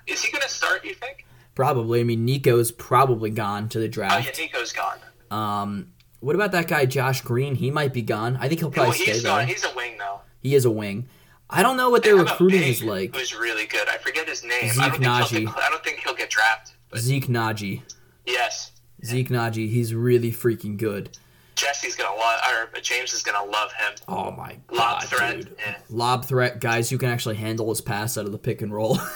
[0.07, 1.25] is he gonna start, you think?
[1.55, 1.99] Probably.
[1.99, 4.39] I mean, Nico's probably gone to the Oh yeah, draft.
[4.39, 4.97] Nico's gone.
[5.29, 7.55] Um, what about that guy Josh Green?
[7.55, 8.37] He might be gone.
[8.39, 9.45] I think he'll probably well, stay he's there.
[9.45, 10.21] He's a wing though.
[10.41, 11.07] He is a wing.
[11.49, 13.15] I don't know what their recruiting is like.
[13.15, 13.87] Who's really good.
[13.89, 14.69] I forget his name.
[14.69, 16.75] Zeke I get, I don't think he'll get drafted.
[16.89, 17.81] But Zeke Nnaji.
[18.25, 18.71] yes.
[19.03, 19.69] Zeke Nnaji.
[19.69, 21.17] He's really freaking good.
[21.59, 22.39] Jesse's gonna love
[22.73, 23.93] or James is gonna love him.
[24.07, 25.35] Oh my Lob god, threat.
[25.35, 25.55] dude.
[25.59, 25.75] Yeah.
[25.89, 28.97] Lob threat, guys who can actually handle his pass out of the pick and roll.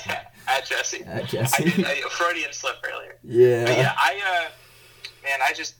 [0.46, 1.02] At Jesse.
[1.04, 1.64] At Jesse.
[1.64, 3.18] I did, I, Freudian slip earlier.
[3.24, 3.64] yeah.
[3.64, 4.50] But yeah, I uh
[5.24, 5.74] man, I just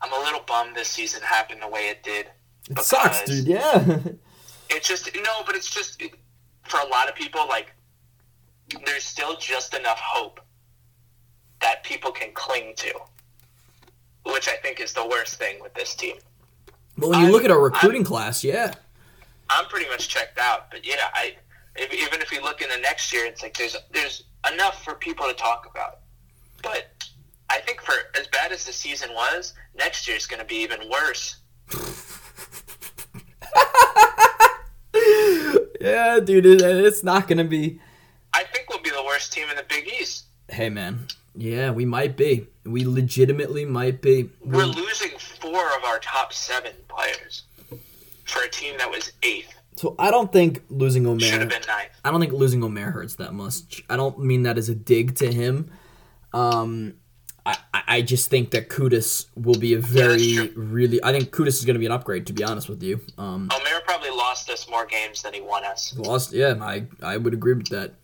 [0.00, 2.26] I'm a little bummed this season happened the way it did.
[2.70, 3.46] It sucks, dude.
[3.46, 3.98] Yeah.
[4.70, 6.12] It's just no, but it's just it,
[6.66, 7.72] for a lot of people like
[8.86, 10.40] there's still just enough hope
[11.60, 12.92] that people can cling to,
[14.24, 16.16] which I think is the worst thing with this team.
[16.98, 18.74] but when you I'm- look at our recruiting class, yeah.
[19.50, 21.34] I'm pretty much checked out, but yeah, I
[21.76, 25.26] if, even if you look into next year, it's like there's there's enough for people
[25.26, 25.98] to talk about.
[26.62, 26.86] But
[27.50, 30.88] I think for as bad as the season was, next year's going to be even
[30.90, 31.36] worse.
[35.80, 37.78] Yeah, dude, it, it's not gonna be.
[38.32, 40.24] I think we'll be the worst team in the Big East.
[40.48, 41.08] Hey, man.
[41.34, 42.46] Yeah, we might be.
[42.64, 44.30] We legitimately might be.
[44.44, 47.42] We're losing four of our top seven players
[48.24, 49.52] for a team that was eighth.
[49.76, 51.90] So I don't think losing Omer Should have been ninth.
[52.04, 53.82] I don't think losing Omer hurts that much.
[53.90, 55.70] I don't mean that as a dig to him.
[56.32, 56.94] Um,
[57.46, 60.52] I, I just think that Qudus will be a very true.
[60.56, 61.02] really.
[61.02, 62.26] I think Qudus is going to be an upgrade.
[62.28, 65.64] To be honest with you, um, Omer probably lost us more games than he won
[65.64, 65.94] us.
[65.98, 66.32] lost.
[66.32, 67.94] Yeah, I I would agree with that.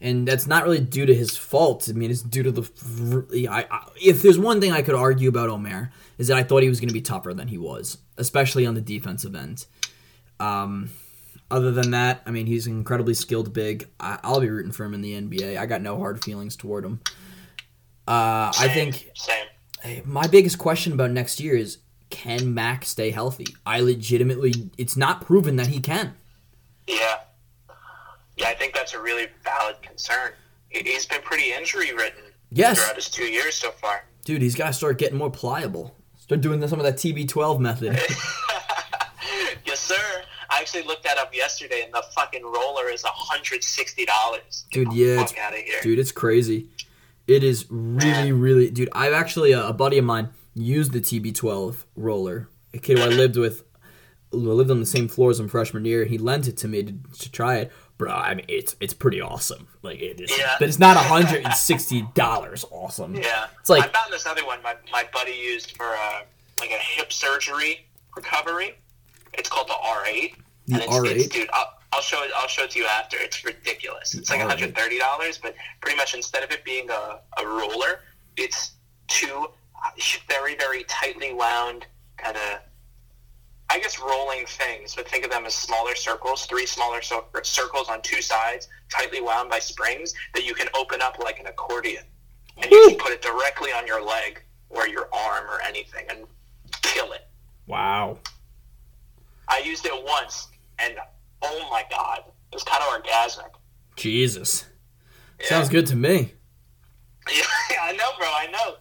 [0.00, 1.88] And that's not really due to his fault.
[1.88, 3.48] I mean, it's due to the.
[3.48, 6.62] I, I if there's one thing I could argue about Omer is that I thought
[6.62, 9.66] he was going to be tougher than he was, especially on the defensive end.
[10.38, 10.90] Um,
[11.50, 13.88] other than that, I mean, he's an incredibly skilled big.
[13.98, 15.56] I, I'll be rooting for him in the NBA.
[15.56, 17.00] I got no hard feelings toward him.
[18.06, 20.02] Uh, I think same.
[20.04, 21.78] My biggest question about next year is
[22.10, 23.46] can Mac stay healthy?
[23.64, 26.14] I legitimately, it's not proven that he can.
[26.86, 27.18] Yeah.
[28.36, 30.32] Yeah, I think that's a really valid concern.
[30.68, 32.78] He- He's been pretty injury ridden Yes.
[32.78, 34.04] throughout his two years so far.
[34.24, 35.96] Dude, he's got to start getting more pliable.
[36.18, 37.92] Start doing some of that TB12 method.
[39.64, 39.94] yes, sir.
[40.50, 44.64] I actually looked that up yesterday, and the fucking roller is hundred sixty dollars.
[44.70, 45.80] Dude, yeah, it's, out of here.
[45.82, 46.68] dude, it's crazy.
[47.26, 48.88] It is really, really, dude.
[48.92, 52.48] I've actually uh, a buddy of mine used the TB12 roller.
[52.72, 53.64] A kid who I lived with,
[54.30, 56.04] who lived on the same floor as him freshman year.
[56.04, 58.12] He lent it to me to, to try it, bro.
[58.12, 59.68] I mean, it's it's pretty awesome.
[59.82, 60.56] Like it is, Yeah.
[60.58, 63.14] but it's not hundred and sixty dollars awesome.
[63.14, 64.62] Yeah, It's like- I found this other one.
[64.62, 66.20] My my buddy used for uh,
[66.60, 68.74] like a hip surgery recovery.
[69.34, 70.34] It's called the R8.
[70.66, 71.30] The and it's, It's, R8?
[71.32, 72.30] dude, I'll, I'll show it.
[72.36, 73.16] I'll show it to you after.
[73.20, 74.14] It's ridiculous.
[74.14, 74.46] It's like R8.
[74.46, 78.00] one hundred thirty dollars, but pretty much instead of it being a, a roller,
[78.36, 78.72] it's
[79.08, 79.46] two
[80.28, 82.60] very very tightly wound kind of.
[83.68, 87.88] I guess rolling things, but think of them as smaller circles, three smaller cir- circles
[87.88, 92.04] on two sides, tightly wound by springs that you can open up like an accordion.
[92.58, 96.26] And you can put it directly on your leg or your arm or anything and
[96.82, 97.28] kill it.
[97.66, 98.18] Wow.
[99.48, 100.48] I used it once,
[100.78, 100.94] and
[101.42, 103.50] oh my god, it was kind of orgasmic.
[103.96, 104.66] Jesus.
[105.40, 105.46] Yeah.
[105.46, 106.32] Sounds good to me.
[107.28, 107.42] Yeah,
[107.82, 108.28] I know, bro.
[108.28, 108.76] I know.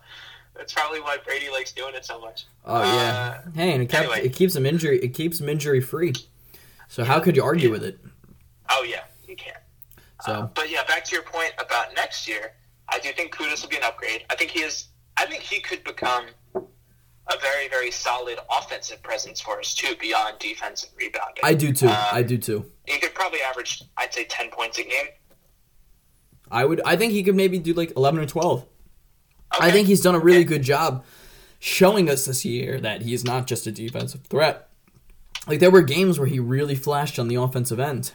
[0.56, 2.46] That's probably why Brady likes doing it so much.
[2.66, 3.42] Oh yeah.
[3.46, 4.26] Uh, hey, and it, kept, anyway.
[4.26, 5.00] it keeps him injury.
[5.00, 6.14] It keeps him injury free.
[6.88, 8.00] So how could you argue with it?
[8.70, 9.58] Oh yeah, you can't.
[10.22, 12.54] So Uh, but yeah, back to your point about next year.
[12.90, 14.26] I do think Qudus will be an upgrade.
[14.30, 14.88] I think he is.
[15.18, 20.38] I think he could become a very, very solid offensive presence for us too, beyond
[20.40, 21.44] defense and rebounding.
[21.44, 21.88] I do too.
[21.88, 22.72] Uh, I do too.
[22.86, 25.08] he could probably average, I'd say, ten points a game.
[26.52, 26.82] I would.
[26.86, 28.66] I think he could maybe do like eleven or twelve.
[29.60, 30.46] I think he's done a really Okay.
[30.50, 31.04] good job
[31.60, 34.70] showing us this year that he's not just a defensive threat.
[35.48, 38.12] Like there were games where he really flashed on the offensive end.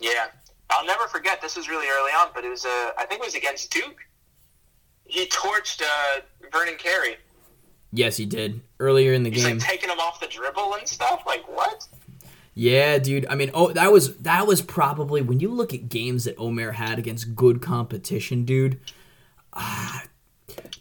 [0.00, 0.26] Yeah,
[0.70, 1.40] I'll never forget.
[1.40, 2.64] This was really early on, but it was.
[2.64, 4.06] Uh, I think it was against Duke.
[5.06, 6.20] He torched uh,
[6.52, 7.16] Vernon Carey.
[7.92, 9.58] Yes, he did earlier in the He's game.
[9.58, 11.22] like taking him off the dribble and stuff.
[11.26, 11.86] Like what?
[12.54, 13.26] Yeah, dude.
[13.28, 16.72] I mean, oh, that was that was probably when you look at games that Omer
[16.72, 18.78] had against good competition, dude.
[19.52, 20.02] Ah,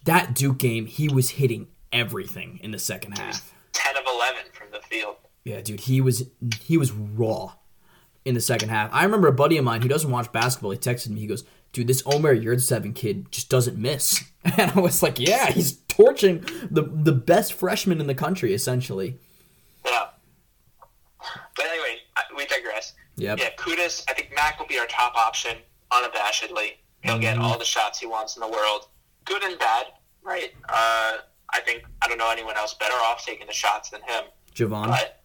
[0.06, 3.54] that Duke game, he was hitting everything in the second half.
[3.74, 5.16] Ten of eleven from the field.
[5.44, 6.24] Yeah, dude, he was
[6.64, 7.54] he was raw
[8.24, 8.90] in the second half.
[8.94, 10.72] I remember a buddy of mine who doesn't watch basketball.
[10.72, 11.20] He texted me.
[11.22, 11.44] He goes,
[11.74, 14.24] dude, this Omer Yurtseven kid just doesn't miss.
[14.58, 19.18] And I was like, yeah, he's torching the the best freshman in the country, essentially.
[19.84, 20.06] Yeah.
[21.56, 21.98] But anyway,
[22.38, 22.94] we digress.
[23.18, 23.40] Yep.
[23.40, 24.04] Yeah, Qudus.
[24.08, 25.58] I think Mac will be our top option
[25.92, 26.74] unabashedly.
[27.02, 27.44] He'll get Mm-hmm.
[27.46, 28.88] all the shots he wants in the world,
[29.26, 29.88] good and bad.
[30.24, 30.54] Right.
[30.70, 31.18] Uh,
[31.54, 34.24] I think I don't know anyone else better off taking the shots than him.
[34.56, 34.88] Jahvon.
[34.88, 35.22] But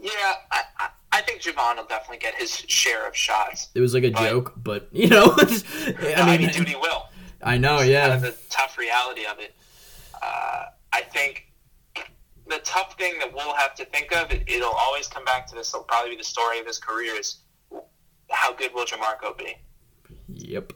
[0.00, 0.10] yeah,
[0.50, 3.68] I, I, I think Jahvon will definitely get his share of shots.
[3.74, 6.76] It was like a But- joke, but you know, I I mean, mean, dude, he
[6.76, 7.04] will.
[7.42, 8.16] I know, kind of yeah.
[8.16, 9.54] the tough reality of it.
[10.20, 11.52] Uh, I think
[12.48, 15.54] the tough thing that we'll have to think of, it, it'll always come back to
[15.54, 15.68] this.
[15.72, 17.36] It'll probably be the story of his career is
[18.30, 19.54] how good will Jamorko be?
[20.34, 20.72] Yep.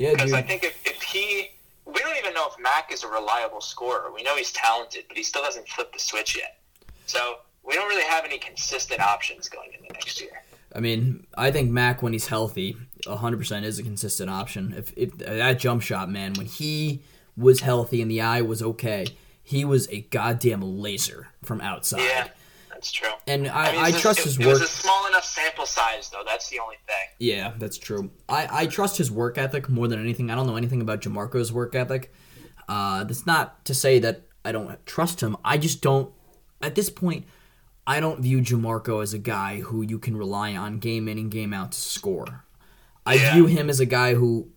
[0.00, 1.50] Yeah, Because I think if, if he,
[1.84, 4.10] we don't even know if Mac is a reliable scorer.
[4.14, 6.58] We know he's talented, but he still hasn't flipped the switch yet.
[7.04, 10.42] So we don't really have any consistent options going into next year.
[10.74, 14.72] I mean, I think Mac when he's healthy, 100% is a consistent option.
[14.74, 17.02] If if that jump shot, man, when he
[17.36, 19.06] was healthy and the eye was okay,
[19.42, 22.00] he was a goddamn laser from outside.
[22.00, 22.28] Yeah,
[22.80, 23.10] that's true.
[23.26, 24.54] And I, mean, I, trust it, his it work.
[24.54, 26.22] was a small enough sample size, though.
[26.24, 27.08] That's the only thing.
[27.18, 28.10] Yeah, that's true.
[28.26, 30.30] I, I trust his work ethic more than anything.
[30.30, 32.10] I don't know anything about Jamorko's work ethic.
[32.70, 35.36] Uh, that's not to say that I don't trust him.
[35.44, 36.10] I just don't.
[36.62, 37.26] At this point,
[37.86, 41.30] I don't view Jamorko as a guy who you can rely on game in and
[41.30, 42.46] game out to score.
[43.04, 43.34] I Yeah.
[43.34, 44.48] view him as a guy who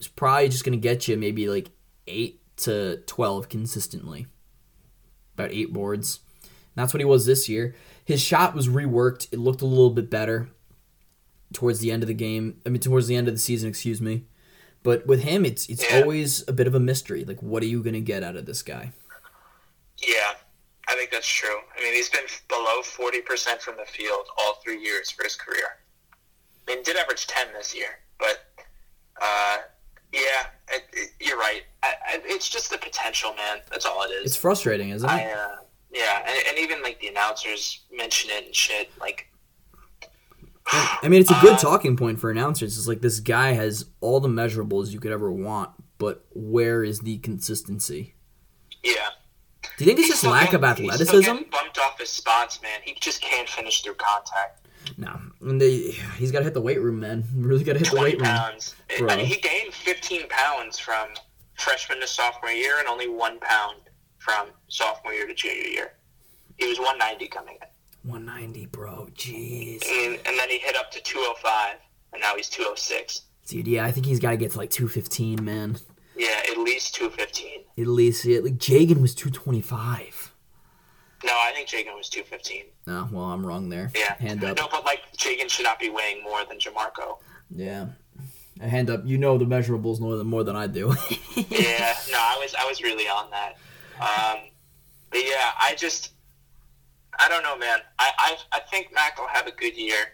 [0.00, 1.70] is probably just going to get you maybe like
[2.06, 4.26] eight to twelve consistently,
[5.34, 6.20] about eight boards.
[6.78, 7.74] That's what he was this year.
[8.04, 9.32] His shot was reworked.
[9.32, 10.48] It looked a little bit better
[11.52, 12.60] towards the end of the game.
[12.64, 14.24] I mean, towards the end of the season, excuse me.
[14.82, 16.00] But with him, it's it's Yeah.
[16.00, 17.24] always a bit of a mystery.
[17.24, 18.92] Like, what are you gonna get out of this guy?
[19.98, 20.34] Yeah,
[20.86, 21.58] I think that's true.
[21.76, 25.78] I mean, he's been below 40% from the field all three years for his career.
[26.68, 28.44] I mean, did average 10 this year, but
[29.20, 29.56] uh,
[30.12, 30.20] yeah,
[30.70, 31.62] it, it, you're right.
[31.82, 33.58] I, I, it's just the potential, man.
[33.70, 34.26] That's all it is.
[34.26, 35.36] It's frustrating, isn't I, it?
[35.36, 35.56] uh,
[35.92, 38.90] yeah, and, and even like the announcers mention it and shit.
[39.00, 39.30] Like,
[41.02, 42.76] I mean, it's a good uh, talking point for announcers.
[42.76, 47.00] It's like this guy has all the measurables you could ever want, but where is
[47.00, 48.14] the consistency?
[48.82, 49.08] yeah.
[49.76, 51.50] Do you think it's He's just lack of getting- he's still athleticism?
[51.52, 52.80] bumped off his spots, man.
[52.84, 54.66] He just can't finish through contact.
[54.96, 57.22] No, and they, he's got to hit the weight room, man.
[57.36, 58.24] Really got to hit the 20 weight room.
[58.24, 58.74] pounds.
[58.98, 59.08] Bro.
[59.10, 61.08] I mean, he gained 15 pounds from
[61.54, 63.76] freshman to sophomore year and only one pound
[64.28, 65.92] from sophomore year to junior year.
[66.58, 68.10] He was 190 coming in.
[68.10, 69.08] 190, bro.
[69.14, 71.76] Jeez, And, and then he hit up to 205,
[72.12, 73.22] and now he's 206.
[73.46, 73.66] dude.
[73.66, 75.76] Yeah, I think he's got to get to like 215, man.
[76.16, 77.60] Yeah, at least 215.
[77.78, 80.34] At least, yeah, like Jagan was 225.
[81.24, 82.64] No, I think Jagan was 215.
[82.86, 83.90] No, well, I'm wrong there.
[83.96, 84.14] Yeah.
[84.18, 84.56] Hand up.
[84.56, 87.18] No, but like Jagan should not be weighing more than Jamorko.
[87.50, 87.86] Yeah.
[88.60, 89.02] A hand up.
[89.04, 90.88] You know the measurables more than more than I do.
[91.36, 93.54] yeah, no, I was I was really on that.
[94.00, 94.38] Um,
[95.10, 96.12] but yeah, I just
[97.18, 97.80] I don't know, man.
[97.98, 100.12] I I, I think Mac will have a good year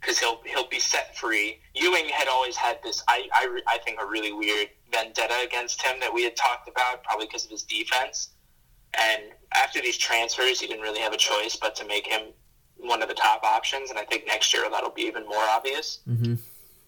[0.00, 1.60] because he'll he'll be set free.
[1.74, 6.00] Ewing had always had this I I, I think a really weird vendetta against him
[6.00, 8.30] that we had talked about, probably because of his defense.
[8.98, 12.32] And after these transfers, he didn't really have a choice but to make him
[12.78, 13.90] one of the top options.
[13.90, 16.00] And I think next year that'll be even more obvious.
[16.06, 16.34] hmm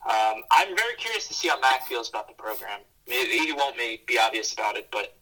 [0.09, 2.81] Um, I'm very curious to see how Mac feels about the program.
[3.07, 5.19] He won't be obvious about it, but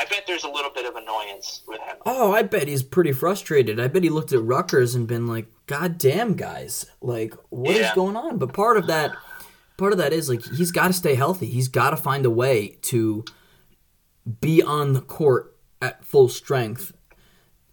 [0.00, 1.96] I bet there's a little bit of annoyance with him.
[2.06, 3.78] Oh, I bet he's pretty frustrated.
[3.78, 6.86] I bet he looked at Rutgers and been like, "God damn, guys!
[7.02, 7.94] Like, what is Yeah.
[7.94, 9.12] going on?" But part of that,
[9.76, 11.46] part of that is like he's got to stay healthy.
[11.46, 13.24] He's got to find a way to
[14.40, 16.92] be on the court at full strength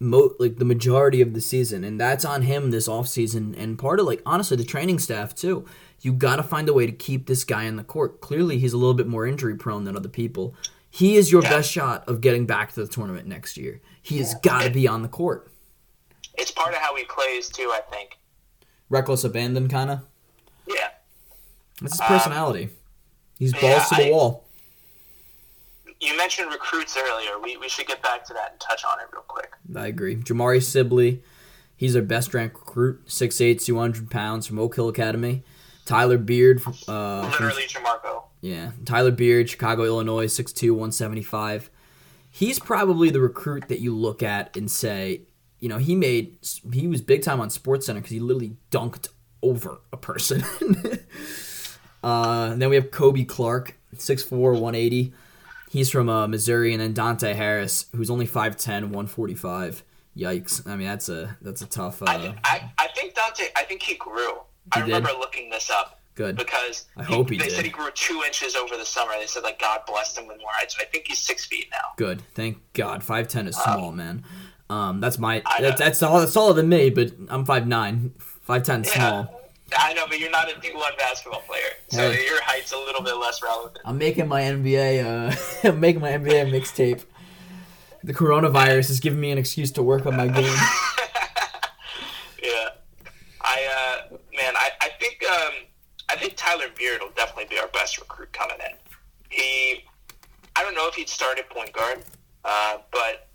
[0.00, 4.00] mo- like the majority of the season and that's on him this offseason and part
[4.00, 5.64] of like honestly the training staff too
[6.00, 8.72] you got to find a way to keep this guy in the court clearly he's
[8.72, 10.54] a little bit more injury prone than other people
[10.98, 11.50] he is your Yeah.
[11.50, 14.86] best shot of getting back to the tournament next year he has got to be
[14.88, 15.50] on the court
[16.34, 17.70] It's part of how he plays too.
[17.72, 18.18] I think.
[18.90, 20.00] reckless abandon kind of
[20.66, 20.88] Yeah.
[21.80, 22.70] that's his personality
[23.38, 24.44] he's yeah, balls to the I- wall
[26.00, 27.40] You mentioned recruits earlier.
[27.42, 29.50] We, we should get back to that and touch on it real quick.
[29.74, 30.14] I agree.
[30.14, 31.24] Jamari Sibley,
[31.76, 35.42] he's our best ranked recruit, 6'8", 200 pounds from Oak Hill Academy.
[35.86, 38.27] Tyler Beard, uh, from- Literally, Jamorko.
[38.40, 41.70] Yeah, Tyler Beard, Chicago, Illinois, 6'2", 175.
[42.30, 45.22] He's probably the recruit that you look at and say,
[45.60, 46.36] you know, he made
[46.72, 49.08] he was big time on Sports Center because he literally dunked
[49.42, 50.44] over a person.
[52.02, 55.12] uh, then we have Kobe Clark, 6'4", 180.
[55.70, 59.82] He's from uh, Missouri, and then Dante Harris, who's only 5'10", 145.
[60.16, 60.66] Yikes!
[60.66, 62.02] I mean, that's a that's a tough.
[62.02, 63.44] I, Uh, think- I I think Dante.
[63.54, 64.38] I think he grew.
[64.72, 64.94] I He did?
[64.96, 65.97] remember looking this up.
[66.18, 66.36] Good.
[66.36, 67.52] because I hope he they did.
[67.54, 69.12] said he grew two inches over the summer.
[69.18, 70.70] They said like God blessed him with more height.
[70.72, 71.78] So I think he's six feet now.
[71.96, 72.22] Good.
[72.34, 73.04] Thank God.
[73.04, 74.24] Five ten is small, man.
[74.68, 78.12] Um, that's my that's that's all that's taller than me, but I'm five nine.
[78.18, 79.40] Five ten small.
[79.76, 81.60] I know, but you're not a D1 basketball player,
[81.90, 82.24] so Hey.
[82.24, 83.78] your height's a little bit less relevant.
[83.84, 85.04] I'm making my NBA.
[85.04, 85.36] Uh,
[85.68, 87.04] I'm making my NBA mixtape.
[88.02, 90.56] The coronavirus is giving me an excuse to work on my game.
[92.42, 92.68] Yeah,
[93.40, 95.52] I uh, man, I, I think um,
[96.10, 98.76] I think Tyler Beard will definitely be our best recruit coming in.
[99.28, 99.84] He,
[100.56, 102.02] I don't know if he'd start at point guard,
[102.44, 103.28] uh, but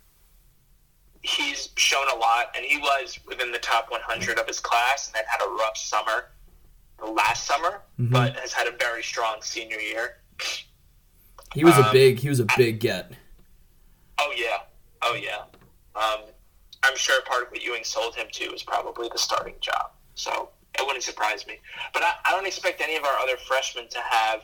[1.22, 5.14] he's shown a lot, and he was within the top 100 of his class, and
[5.14, 6.30] then had a rough summer
[7.06, 10.18] last summer, but has had a very strong senior year.
[11.54, 12.18] He was a Um, big.
[12.18, 13.12] He was a big get.
[14.18, 14.58] Oh yeah,
[15.02, 15.42] oh yeah.
[15.94, 16.22] Um,
[16.82, 19.92] I'm sure part of what Ewing sold him to is probably the starting job.
[20.14, 21.58] So it wouldn't surprise me.
[21.92, 24.40] But I, I don't expect any of our other freshmen to have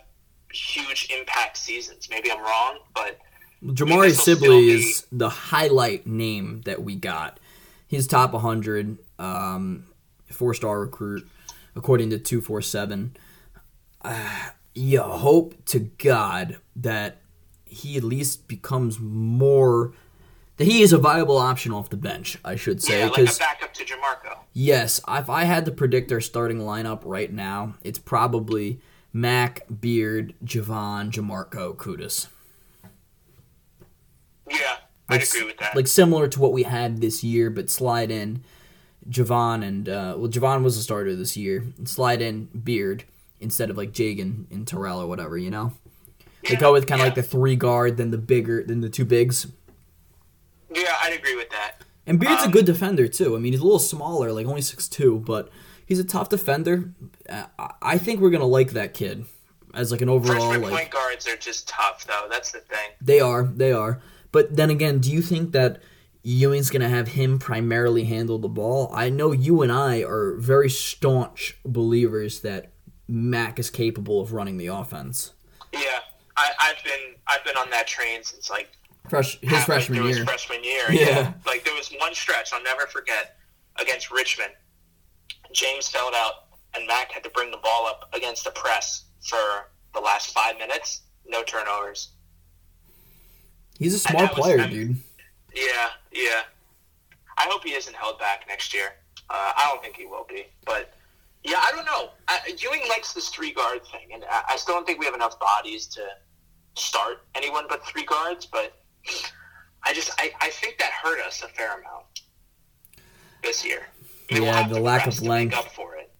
[0.52, 2.08] huge impact seasons.
[2.10, 3.18] Maybe I'm wrong, but
[3.64, 7.38] Jamari this will still Sibley be- is the highlight name that we got.
[7.86, 9.86] He's top 100, um,
[10.30, 11.28] four star recruit,
[11.74, 13.16] according to 247.
[14.02, 17.18] Uh, you hope to God that
[17.66, 19.92] he at least becomes more.
[20.60, 22.98] That he is a viable option off the bench, I should say.
[22.98, 24.40] yeah, like a backup to Jamorko.
[24.52, 28.78] Yes, if I had to predict our starting lineup right now, it's probably
[29.10, 32.28] Mac, Beard, Jahvon, Jamorko, Qudus.
[34.50, 34.76] Yeah,
[35.08, 35.74] I'd agree with that.
[35.74, 38.44] Like similar to what we had this year, but slide in
[39.08, 41.64] Jahvon and uh, well, Jahvon was a starter this year.
[41.78, 43.04] And slide in Beard
[43.40, 45.72] instead of like Jagan and Terrell or whatever, you know.
[46.48, 47.08] They go with kind of yeah.
[47.08, 49.46] like the three guard, then the bigger, then the two bigs.
[50.74, 51.82] Yeah, I'd agree with that.
[52.06, 53.36] And Beard's a Um, good defender too.
[53.36, 55.50] I mean, he's a little smaller, like only six two, but
[55.86, 56.90] he's a tough defender.
[57.28, 59.26] Uh, I- I think we're gonna like that kid
[59.74, 62.26] as like an overall Freshman like point guards are just tough, though.
[62.30, 62.90] That's the thing.
[63.00, 64.00] they are, they are.
[64.32, 65.82] But then again, do you think that
[66.22, 68.90] Ewing's gonna have him primarily handle the ball?
[68.94, 72.72] I know you and I are very staunch believers that
[73.08, 75.32] Mac is capable of running the offense.
[75.72, 76.00] Yeah,
[76.36, 78.70] I, I've been I've been on that train since like
[79.10, 80.16] Fresh his halfway freshman through year.
[80.18, 80.84] His freshman year.
[80.90, 81.32] Yeah.
[81.46, 83.36] Like there was one stretch I'll never forget
[83.80, 84.52] against Richmond.
[85.52, 86.44] James fell out,
[86.74, 90.56] and Mac had to bring the ball up against the press for the last five
[90.58, 91.02] minutes.
[91.26, 92.10] No turnovers.
[93.78, 94.96] He's a smart that was- player, dude.
[95.54, 96.42] Yeah, yeah.
[97.36, 98.92] I hope he isn't held back next year.
[99.28, 100.92] Uh, I don't think he will be, but
[101.42, 102.10] yeah, I don't know.
[102.28, 105.14] I, Ewing likes this three guard thing, and I, I still don't think we have
[105.14, 106.02] enough bodies to
[106.76, 108.46] start anyone but three guards.
[108.46, 108.74] But
[109.84, 112.04] I just I, I think that hurt us a fair amount
[113.42, 113.86] this year.
[114.30, 115.54] Mean, Yeah, the lack of length.
[115.56, 116.12] up for it.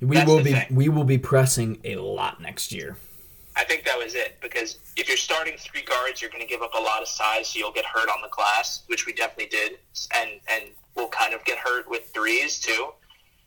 [0.00, 0.66] We That's will be thing.
[0.70, 2.96] we will be pressing a lot next year.
[3.56, 6.62] I think that was it because if you're starting three guards, you're going to give
[6.62, 9.46] up a lot of size, so you'll get hurt on the glass, which we definitely
[9.46, 9.78] did,
[10.16, 12.90] and and we'll kind of get hurt with threes too.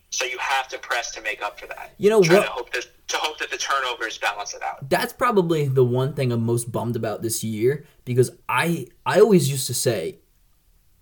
[0.09, 1.93] So you have to press to make up for that.
[1.97, 2.45] You know Try what?
[2.45, 4.89] to hope that to hope that the turnovers balance it out.
[4.89, 9.49] that's probably the one thing I'm most bummed about this year because I I always
[9.49, 10.20] used to say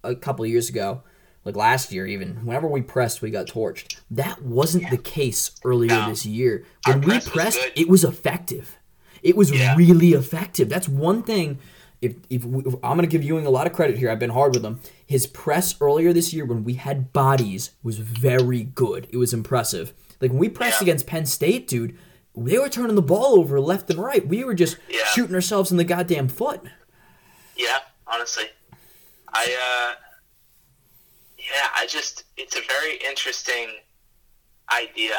[0.03, 1.03] a couple years ago,
[1.45, 3.97] like last year even, whenever we pressed, we got torched.
[4.12, 6.10] That wasn't the case earlier No.
[6.10, 6.66] this year.
[6.88, 7.72] Our When we press pressed, good.
[7.76, 8.78] it was effective.
[9.22, 9.76] It was Yeah.
[9.76, 10.70] really effective.
[10.70, 11.60] That's one thing.
[12.01, 14.20] If, if, we, if I'm going to give Ewing a lot of credit here, I've
[14.20, 14.80] been hard with him.
[15.05, 19.07] His press earlier this year, when we had bodies, was very good.
[19.10, 19.91] It was impressive.
[20.22, 20.86] Like when we pressed Yeah.
[20.86, 21.97] against Penn State, dude,
[22.38, 24.26] they were turning the ball over left and right.
[24.26, 25.03] We were just Yeah.
[25.14, 26.62] shooting ourselves in the goddamn foot.
[27.60, 28.45] Yeah, honestly,
[29.34, 29.95] I uh,
[31.38, 33.68] yeah, I just it's a very interesting
[34.72, 35.16] idea.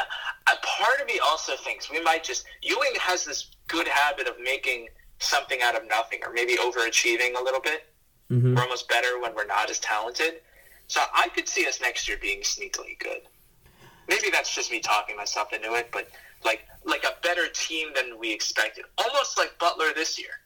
[0.47, 4.39] A part of me also thinks we might just Ewing has this good habit of
[4.43, 4.87] making
[5.19, 7.93] something out of nothing, or maybe overachieving a little bit.
[8.31, 8.55] Mhm.
[8.55, 10.41] We're almost better when we're not as talented.
[10.87, 13.21] So I could see us next year being sneakily good.
[14.07, 16.09] Maybe that's just me talking myself into it, but
[16.43, 20.40] like like a better team than we expected, almost like Butler this year.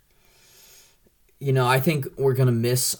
[1.46, 2.98] You know, I think we're gonna miss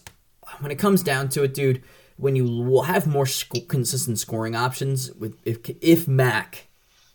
[0.60, 1.82] when it comes down to it, dude.
[2.16, 6.68] When you will have more sc- consistent scoring options with if if Mac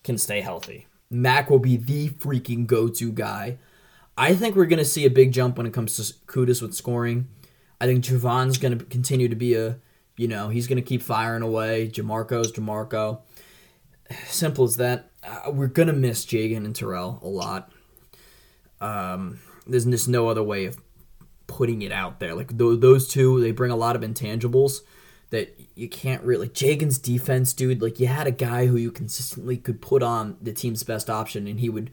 [0.02, 3.58] can stay healthy, Mac will be the freaking go-to guy.
[4.18, 7.28] I think we're gonna see a big jump when it comes to Qudus with scoring.
[7.80, 9.78] I think Jahvon's gonna continue to be a,
[10.16, 11.88] you know, he's gonna keep firing away.
[11.88, 13.20] Jamorko's Jamorko.
[14.26, 15.12] Simple as that.
[15.22, 17.70] Uh, we're gonna miss Jagan and Terrell a lot.
[18.80, 20.76] Um, there's just no other way of
[21.50, 22.34] putting it out there.
[22.34, 24.82] Like th- those two, they bring a lot of intangibles
[25.30, 26.48] that you can't really.
[26.54, 27.82] Jagan's defense, dude.
[27.82, 31.48] Like you had a guy who you consistently could put on the team's best option,
[31.48, 31.90] and he would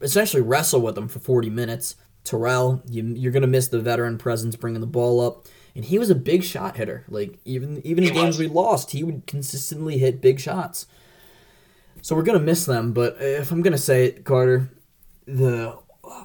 [0.00, 1.96] essentially wrestle with them for 40 minutes.
[2.22, 6.10] Terrell, you, you're gonna miss the veteran presence bringing the ball up, and he was
[6.10, 7.04] a big shot hitter.
[7.08, 10.86] Like even even in games we lost, he would consistently hit big shots.
[12.02, 12.92] So we're gonna miss them.
[12.92, 14.70] But if I'm gonna say it, Carter,
[15.26, 15.76] the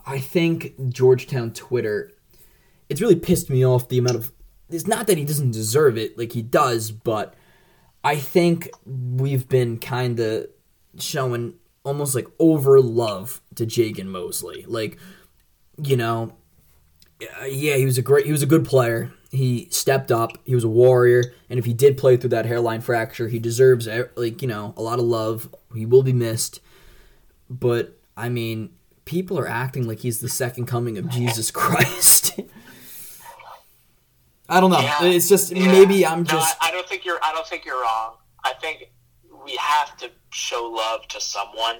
[0.05, 2.11] I think Georgetown Twitter,
[2.91, 4.31] it's really pissed me off the amount of.
[4.69, 7.33] It's not that he doesn't deserve it, like he does, but
[8.03, 10.47] I think we've been kind of
[10.99, 14.65] showing almost like over love to Jagan Mosely.
[14.67, 14.97] Like,
[15.81, 16.33] you know,
[17.47, 19.13] yeah, he was a great, he was a good player.
[19.31, 20.31] He stepped up.
[20.43, 23.87] He was a warrior, and if he did play through that hairline fracture, he deserves
[24.15, 25.53] like you know a lot of love.
[25.73, 26.59] He will be missed,
[27.49, 28.71] but I mean,
[29.05, 32.20] people are acting like he's the second coming of Jesus Christ.
[34.51, 34.81] I don't know.
[34.81, 35.65] Yeah, it's just yeah.
[35.71, 37.19] maybe I'm No, just I, I don't think you're.
[37.23, 38.17] I don't think you're wrong.
[38.43, 38.91] I think
[39.45, 41.77] we have to show love to someone.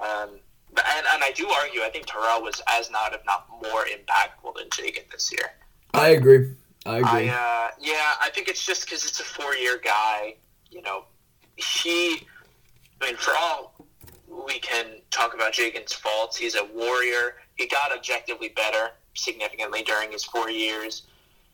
[0.00, 0.38] Um,
[0.76, 1.82] and, and I do argue.
[1.82, 5.50] I think Terrell was as not, if not more, impactful than Jagan this year.
[5.92, 6.52] I agree.
[6.86, 7.28] I agree.
[7.30, 10.36] I uh, yeah, I think it's just because it's a four-year guy.
[10.70, 11.04] You know,
[11.56, 12.26] he.
[13.00, 13.74] I mean, for all
[14.46, 17.36] we can talk about Jagan's faults, he's a warrior.
[17.56, 21.02] He got objectively better significantly during his four years,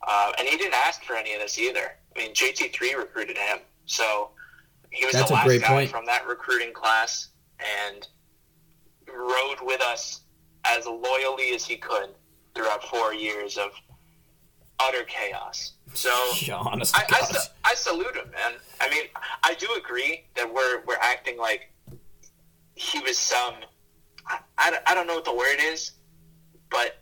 [0.06, 1.92] uh, and he didn't ask for any of this either.
[2.14, 4.30] I mean, JT three recruited him, so
[4.90, 5.90] he was That's the a last great guy point.
[5.90, 7.28] from that recruiting class,
[7.88, 8.06] and
[9.08, 10.20] rode with us
[10.64, 12.10] as loyally as he could
[12.54, 13.70] throughout four years of
[14.80, 15.72] utter chaos.
[15.94, 16.10] So
[16.42, 18.52] Yeah, honest I, I, I salute him, man.
[18.80, 19.04] I mean,
[19.42, 21.72] I do agree that we're we're acting like
[22.74, 23.54] he was some.
[24.26, 25.92] I, I, I don't know what the word is,
[26.70, 26.99] but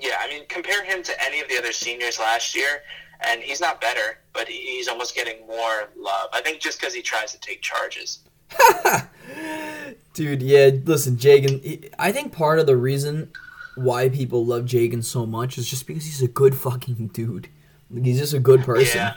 [0.00, 2.82] yeah, I mean, compare him to any of the other seniors last year,
[3.20, 6.28] and he's not better, but he's almost getting more love.
[6.32, 8.20] I think just because he tries to take charges.
[10.14, 11.90] Dude, yeah, listen, Jagan.
[11.98, 13.32] I think part of the reason
[13.76, 17.48] why people love Jagan so much is just because he's a good fucking dude.
[17.90, 18.98] Like, he's just a good person.
[18.98, 19.14] Yeah.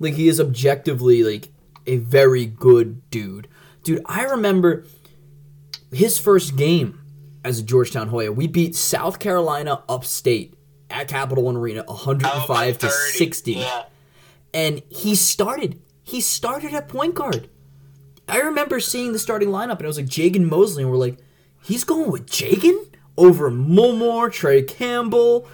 [0.00, 1.48] Like he is objectively like
[1.86, 3.48] a very good dude.
[3.84, 4.84] Dude, I remember
[5.92, 7.00] his first game
[7.44, 8.32] as a Georgetown Hoya.
[8.32, 10.54] We beat South Carolina upstate
[10.90, 13.84] at Capital One Arena, 105 Oh, to 60 Yeah.
[14.52, 15.80] and he started.
[16.02, 17.48] He started at point guard.
[18.28, 21.18] I remember seeing the starting lineup, and it was like Jagan Mosely, and we're like,
[21.62, 22.86] he's going with Jagan
[23.16, 25.46] over Mulmore, Trey Campbell,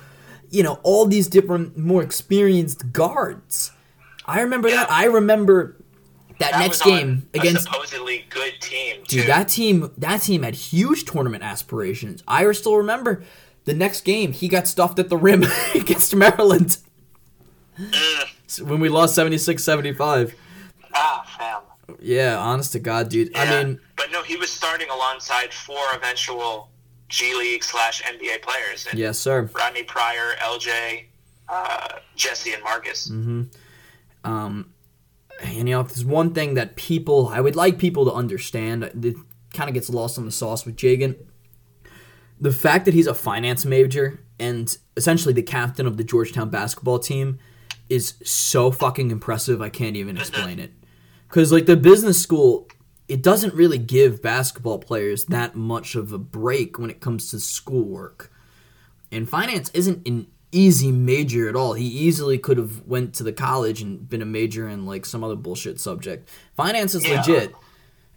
[0.51, 3.73] you know, all these different, more experienced guards.
[4.27, 4.91] I remember that.
[4.91, 5.77] I remember
[6.39, 8.97] that, That next game against supposedly good team.
[9.05, 9.19] Too.
[9.19, 12.23] Dude, that team that team had huge tournament aspirations.
[12.29, 13.23] I still remember
[13.65, 16.79] the next game he got stuffed at the rim against Maryland.
[17.79, 18.63] Mm.
[18.63, 20.35] when we lost 76-75.
[20.95, 21.97] ah, fam.
[22.01, 23.37] Yeah, honest to God, dude.
[23.37, 26.71] I mean, but no, he was starting alongside four eventual
[27.09, 28.87] G League slash NBA players.
[28.87, 29.49] And yes, sir.
[29.55, 31.05] Rodney Pryor, LJ,
[31.49, 33.09] uh, Jesse, and Marcus.
[33.11, 33.43] Mm-hmm.
[34.25, 34.73] Um,
[35.57, 38.85] and you know, if there's one thing that people I would like people to understand,
[38.85, 39.17] uh, it
[39.55, 41.17] kind of gets lost on the sauce with Jagan.
[42.39, 46.99] The fact that he's a finance major and essentially the captain of the Georgetown basketball
[46.99, 47.39] team
[47.89, 49.63] is so fucking impressive.
[49.63, 50.73] I can't even explain it.
[51.29, 52.69] Because like the business school,
[53.09, 57.41] it doesn't really give basketball players that much of a break when it comes to
[57.41, 58.33] schoolwork.
[59.11, 61.75] And finance isn't an easy major at all.
[61.75, 65.23] He easily could have went to the college and been a major in like some
[65.23, 66.29] other bullshit subject.
[66.55, 67.21] Finance is Yeah.
[67.21, 67.55] legit.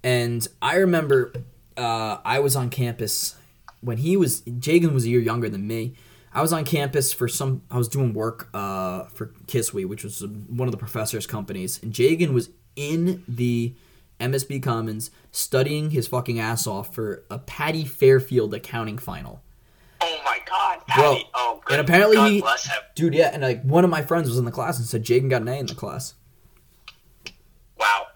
[0.03, 1.33] And I remember
[1.77, 3.35] uh, I was on campus
[3.81, 5.95] when he was Jagan was a year younger than me.
[6.33, 7.63] I was on campus for some.
[7.71, 11.91] I was doing work uh, for Kiswe, which was one of the professor's companies, and
[11.91, 13.73] Jagan was in the
[14.19, 19.41] MSB Commons studying his fucking ass off for a Patty Fairfield accounting final.
[20.49, 21.79] God, Bro, oh, good.
[21.79, 22.77] and apparently God he- bless him.
[22.95, 25.29] Dude, yeah, and like one of my friends was in the class and said Jagan
[25.29, 26.15] got an A in the class.
[27.77, 28.07] Wow.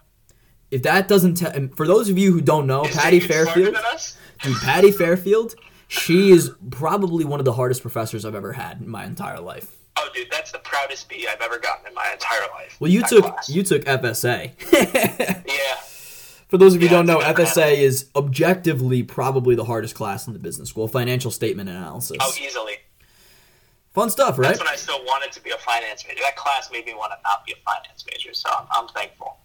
[0.70, 3.74] If that doesn't tell, for those of you who don't know, Is Patty smarter Fairfield,
[3.76, 4.16] than us?
[4.42, 5.54] dude, Patty Fairfield,
[5.88, 9.76] she is probably one of the hardest professors I've ever had in my entire life.
[9.96, 12.76] Oh, dude, that's the proudest B I've ever gotten in my entire life.
[12.80, 13.48] Well, you That took class.
[13.48, 14.52] you took FSA.
[15.46, 15.76] Yeah.
[16.54, 20.28] For those of you who Yeah, don't know, FSA is objectively probably the hardest class
[20.28, 22.16] in the business school, financial statement analysis.
[22.20, 22.74] Oh, easily.
[23.92, 24.50] Fun stuff, right?
[24.50, 26.20] That's when I still wanted to be a finance major.
[26.20, 29.38] That class made me want to not be a finance major, so I'm, I'm thankful.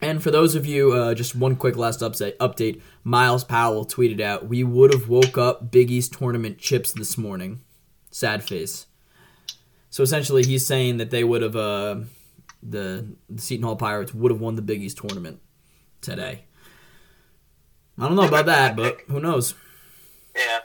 [0.00, 2.36] And for those of you, uh, just one quick last update.
[2.38, 7.16] Update: Myles Powell tweeted out, "We would have woke up Big East tournament chips this
[7.16, 7.60] morning."
[8.10, 8.86] Sad face.
[9.90, 12.00] So essentially, he's saying that they would have uh,
[12.64, 15.38] the, the Seton Hall Pirates would have won the Big East tournament
[16.02, 16.44] today.
[17.98, 19.54] I don't know about that, but who knows?
[20.36, 20.58] Yeah,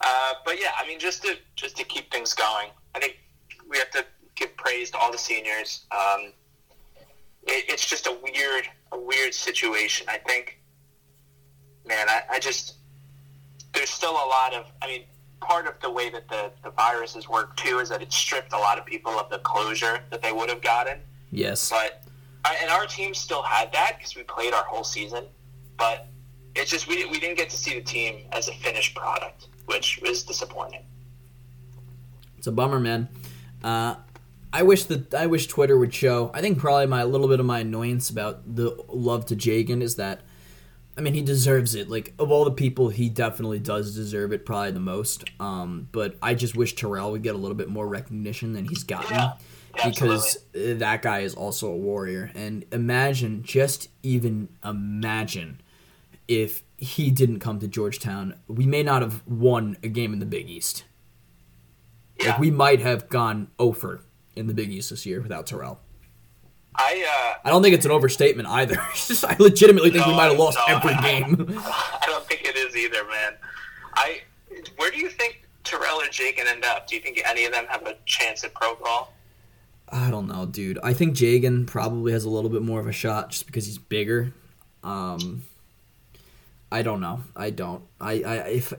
[0.00, 3.18] uh, but yeah, I mean, just to just to keep things going, I think
[3.68, 4.04] we have to
[4.36, 5.84] give praise to all the seniors.
[5.90, 6.32] Um,
[7.46, 10.06] it, it's just a weird, a weird situation.
[10.08, 10.60] I think,
[11.86, 12.76] man, I, I just
[13.74, 14.66] there's still a lot of.
[14.80, 15.04] I mean,
[15.40, 18.52] part of the way that the the virus has worked too is that it stripped
[18.52, 21.00] a lot of people of the closure that they would have gotten.
[21.30, 21.70] Yes.
[21.70, 22.04] But
[22.44, 25.24] I, and our team still had that because we played our whole season.
[25.76, 26.08] But
[26.54, 30.00] it's just we, we didn't get to see the team as a finished product, which
[30.02, 30.84] was disappointing.
[32.36, 33.08] It's a bummer, man.
[33.62, 33.96] Uh,
[34.52, 36.30] I wish that I wish Twitter would show.
[36.32, 39.96] I think probably my little bit of my annoyance about the love to Jagan is
[39.96, 40.22] that,
[40.96, 41.90] I mean, he deserves it.
[41.90, 45.24] Like of all the people, he definitely does deserve it, probably the most.
[45.38, 48.84] Um, but I just wish Terrell would get a little bit more recognition than he's
[48.84, 49.14] gotten.
[49.14, 49.32] Yeah,
[49.84, 55.60] Because uh, that guy is also a warrior, and imagine, just even imagine,
[56.26, 60.26] if he didn't come to Georgetown, we may not have won a game in the
[60.26, 60.84] Big East.
[62.18, 62.30] Yeah.
[62.30, 64.02] Like we might have gone over
[64.36, 65.80] in the Big East this year without Terrell.
[66.74, 68.76] I uh, I don't think it's an overstatement either.
[68.94, 71.34] Just- I legitimately think we might have lost no, every I- game.
[71.58, 73.32] I don't think it is either, man.
[73.94, 74.20] I
[74.76, 76.86] where do you think Terrell or Jake can end up?
[76.86, 79.12] Do you think any of them have a chance at pro ball?
[79.90, 80.78] I don't know, dude.
[80.82, 83.78] I think Jagan probably has a little bit more of a shot just because he's
[83.78, 84.32] bigger.
[84.84, 85.42] Um,
[86.70, 87.20] I don't know.
[87.34, 87.82] I don't.
[88.00, 88.72] I, I if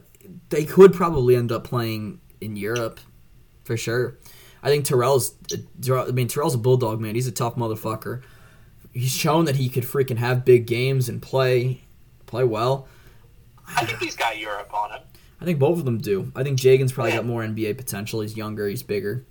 [0.49, 2.99] they could probably end up playing in Europe
[3.63, 4.17] for sure.
[4.61, 5.33] I think Terrell's.
[5.91, 7.15] I mean, Terrell's a bulldog, man.
[7.15, 8.21] He's a tough motherfucker.
[8.93, 11.81] He's shown that he could freaking have big games and play,
[12.25, 12.87] play well.
[13.75, 14.99] I think he's got Europe on him.
[15.39, 16.31] I think both of them do.
[16.35, 17.17] I think Jagan's probably Yeah.
[17.17, 18.21] got more NBA potential.
[18.21, 18.67] He's younger.
[18.67, 19.25] He's bigger.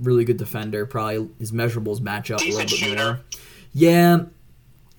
[0.00, 0.86] Really good defender.
[0.86, 3.04] Probably his measurables match up a little bit shooter.
[3.04, 3.20] more.
[3.72, 4.24] Yeah,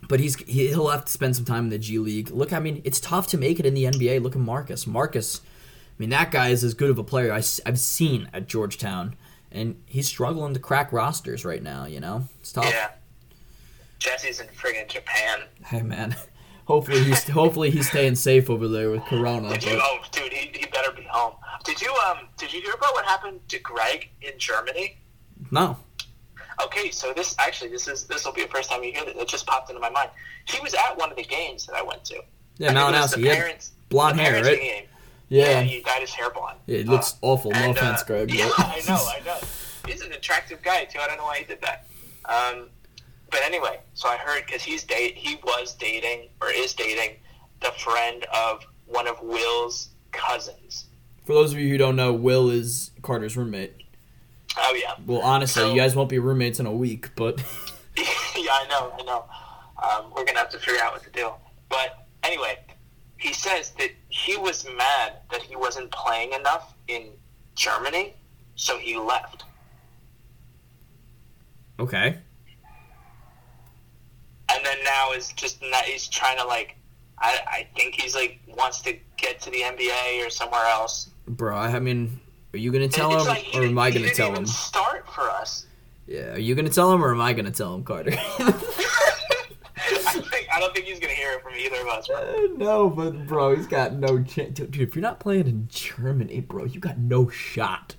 [0.08, 2.30] but he's he, he'll have to spend some time in the G League.
[2.32, 4.22] Look, I mean, it's tough to make it in the NBA.
[4.22, 4.88] Look at Marcus.
[4.88, 8.48] Marcus, I mean, that guy is as good of a player I, have seen at
[8.48, 9.16] Georgetown,
[9.52, 11.86] and he's struggling to crack rosters right now.
[11.86, 12.70] You know, it's tough.
[12.70, 12.92] Yeah.
[14.00, 15.42] Jesse's in friggin' Japan.
[15.64, 16.16] Hey, man.
[16.66, 19.50] Hopefully he's hopefully he's staying safe over there with Corona.
[19.50, 19.72] Did you?
[19.76, 21.34] But Oh, dude, he, he better be home.
[21.64, 22.28] Did you um?
[22.38, 24.98] Did you hear about what happened to Greg in Germany?
[25.50, 25.78] no,
[26.64, 29.16] Okay, so this actually this is this will be the first time you hear this.
[29.16, 30.10] It just popped into my mind.
[30.46, 32.16] He was at one of the games that I went to.
[32.58, 33.16] yeah, I think it was Malinowski.
[33.16, 34.60] the He had blonde hair, right?
[34.60, 34.84] Game.
[35.30, 36.58] Yeah, he dyed his hair blonde.
[36.68, 37.52] it looks Uh, awful.
[37.52, 38.32] No and, uh, offense, Greg.
[38.34, 39.38] Yeah, I know, I know.
[39.88, 41.00] He's an attractive guy too.
[41.00, 41.88] I don't know why he did that.
[42.26, 42.70] Um,
[43.32, 47.18] but anyway, so I heard because he's date he was dating or is dating
[47.62, 50.86] the friend of one of Will's cousins.
[51.26, 53.74] For those of you who don't know, Will is Carter's roommate.
[54.58, 57.40] Oh yeah, Well, honestly, So- you guys won't be roommates in a week, but
[57.98, 58.04] yeah,
[58.52, 59.26] I know, I know.
[59.82, 61.32] Um, we're gonna have to figure out what to do.
[61.70, 62.60] But anyway,
[63.18, 67.08] he says that he was mad that he wasn't playing enough in
[67.56, 68.14] Germany,
[68.56, 69.44] so he left.
[71.80, 72.18] okay.
[74.56, 76.78] And then now is just not, he's trying to like
[77.22, 81.10] I, I think he's like wants to get to the NBA or somewhere else.
[81.28, 82.20] Bro, I mean,
[82.54, 84.46] are you gonna tell him, like or am I gonna tell him?
[84.46, 85.68] Start for us.
[86.08, 88.12] Yeah, are you gonna tell him, or am I gonna tell him, Carter?
[89.94, 92.08] I think I don't think he's gonna hear it from either of us.
[92.08, 92.18] bro.
[92.18, 94.58] Uh, no, but bro, he's got no chance.
[94.60, 97.96] Dude, if you're not playing in Germany, bro, you got no shot.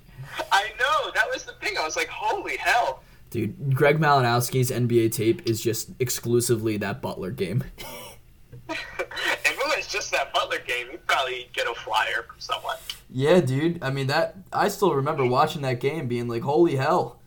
[0.51, 1.77] I know that was the thing.
[1.77, 3.03] I was like, holy hell.
[3.33, 7.63] Dude, Greg Malinowski's NBA tape is just exclusively that Butler game.
[8.69, 8.77] if
[9.45, 12.77] it was just that Butler game, he'd probably get a flyer from someone.
[13.09, 13.81] Yeah, dude.
[13.83, 14.35] I mean that.
[14.53, 17.19] I still remember watching that game, being like, "Holy hell,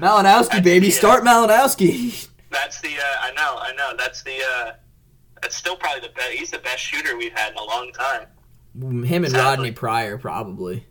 [0.00, 0.92] Malinowski, baby, Yeah.
[0.92, 4.72] start Malinowski." That's the uh, I know I know that's the uh,
[5.42, 6.30] that's still probably the best.
[6.34, 8.26] He's the best shooter we've had in a long time.
[9.04, 9.40] Him and Sadly.
[9.40, 10.86] Rodney Pryor, probably.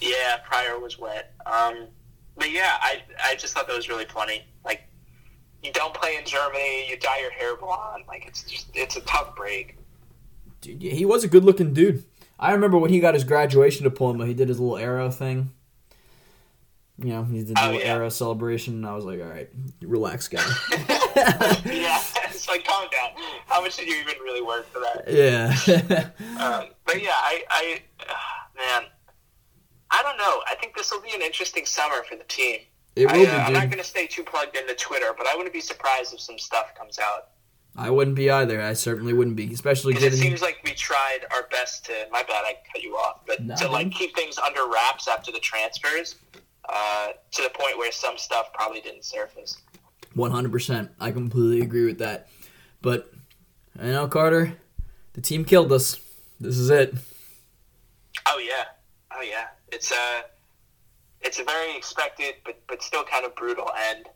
[0.00, 1.34] Yeah, Pryor was wet.
[1.44, 1.88] Um,
[2.36, 4.44] but yeah, I I just thought that was really funny.
[4.64, 4.82] Like,
[5.62, 8.04] you don't play in Germany, you dye your hair blonde.
[8.08, 9.76] Like, it's just it's a tough break.
[10.60, 12.04] Dude, yeah, he was a good-looking dude.
[12.38, 15.52] I remember when he got his graduation diploma, he did his little arrow thing.
[16.98, 17.94] You know, he did the Oh, little yeah.
[17.94, 19.48] arrow celebration, and I was like, "All right,
[19.80, 20.44] relax, guy."
[21.64, 23.10] yeah, it's like calm down.
[23.46, 25.04] How much did you even really work for that?
[25.08, 26.10] yeah.
[26.40, 28.12] Um, but yeah, I I uh,
[28.56, 28.88] man,
[29.90, 30.40] I don't know.
[30.46, 32.60] I think this will be an interesting summer for the team.
[32.96, 35.26] it will I, be, uh, I'm not going to stay too plugged into Twitter, but
[35.26, 37.28] I wouldn't be surprised if some stuff comes out.
[37.76, 38.60] I wouldn't be either.
[38.60, 40.24] I certainly wouldn't be, especially Because it given.
[40.26, 41.92] seems like we tried our best to.
[42.10, 45.30] My bad, I cut you off, but No, to like keep things under wraps after
[45.30, 46.16] the transfers,
[46.68, 49.56] uh, to the point where some stuff probably didn't surface.
[50.14, 50.90] One hundred percent.
[50.98, 52.28] I completely agree with that.
[52.82, 53.12] But
[53.80, 54.56] I know Carter,
[55.12, 55.96] the team killed us.
[56.40, 56.92] This is it.
[58.26, 58.64] Oh yeah,
[59.16, 59.46] oh yeah.
[59.72, 60.24] It's a
[61.20, 64.08] it's a very expected, but but still kind of brutal end.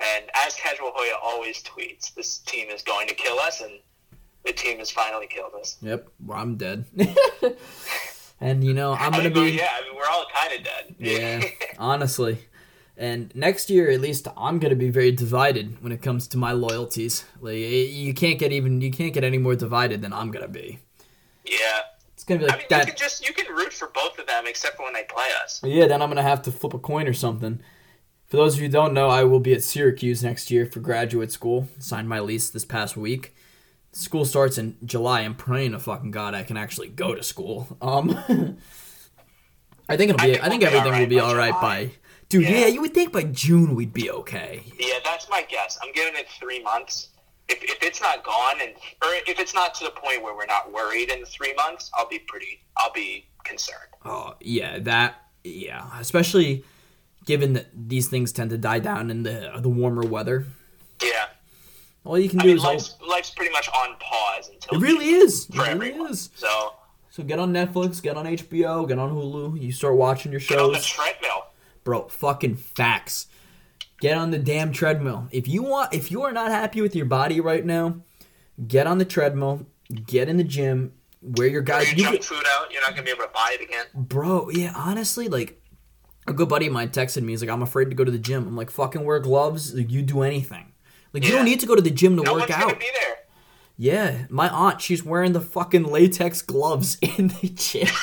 [0.00, 3.72] And as Casual Hoya always tweets, this team is going to kill us, and
[4.46, 5.76] the team has finally killed us.
[5.82, 6.08] Yep.
[6.24, 6.86] Well, I'm dead.
[8.40, 9.50] and you know I'm gonna mean, be.
[9.58, 9.68] yeah.
[9.78, 10.94] I mean, we're all kind of dead.
[10.98, 11.42] Yeah,
[11.78, 12.38] honestly.
[12.96, 16.52] And next year, at least, I'm gonna be very divided when it comes to my
[16.52, 17.24] loyalties.
[17.40, 20.78] Like, you can't get even you can't get any more divided than I'm gonna be.
[21.44, 21.80] yeah.
[22.20, 22.86] It's gonna be like I mean, you that.
[22.86, 25.58] can just you can root for both of them, except for when they play us.
[25.64, 27.62] Yeah, then I'm gonna have to flip a coin or something.
[28.26, 30.80] For those of you who don't know, I will be at Syracuse next year for
[30.80, 31.66] graduate school.
[31.78, 33.34] Signed my lease this past week.
[33.92, 35.22] School starts in July.
[35.22, 37.74] I'm praying to fucking God I can actually go to school.
[37.80, 38.10] Um,
[39.88, 40.32] I think it'll I be.
[40.34, 41.92] think I think we'll everything will be all right by.
[42.28, 42.50] Dude, yeah.
[42.50, 42.66] Yeah.
[42.66, 44.62] you would think by June we'd be okay.
[44.78, 45.78] Yeah, that's my guess.
[45.82, 47.08] I'm giving it three months.
[47.50, 48.70] If, if it's not gone, and
[49.02, 52.08] or if it's not to the point where we're not worried in three months, I'll
[52.08, 52.62] be pretty.
[52.76, 53.90] I'll be concerned.
[54.04, 56.64] Oh yeah, that yeah, especially
[57.26, 60.46] given that these things tend to die down in the uh, the warmer weather.
[61.02, 61.26] Yeah,
[62.04, 64.82] All you can I do mean, is life's, life's pretty much on pause until It
[64.82, 65.48] really is.
[65.48, 66.10] It really everyone.
[66.10, 66.28] is.
[66.34, 66.74] So
[67.10, 69.60] So get on Netflix, get on HBO, get on Hulu.
[69.60, 71.46] You start watching your get on the shows, treadmill.
[71.84, 72.08] bro.
[72.08, 73.26] Fucking facts.
[74.00, 75.28] Get on the damn treadmill.
[75.30, 77.96] If you want, if you are not happy with your body right now,
[78.66, 79.66] get on the treadmill.
[80.06, 80.92] Get in the gym.
[81.22, 81.90] Wear your guys.
[81.92, 82.72] You junk food out.
[82.72, 83.84] You're not gonna be able to buy it again.
[83.94, 84.48] bro.
[84.50, 85.60] Yeah, honestly, like
[86.26, 87.32] a good buddy of mine texted me.
[87.32, 89.74] He's like, "I'm afraid to go to the gym." I'm like, "Fucking wear gloves.
[89.74, 90.72] Like, you do anything.
[91.12, 93.16] Like you don't need to go to the gym to No work out." be there.
[93.76, 97.88] Yeah, my aunt, she's wearing the fucking latex gloves in the gym.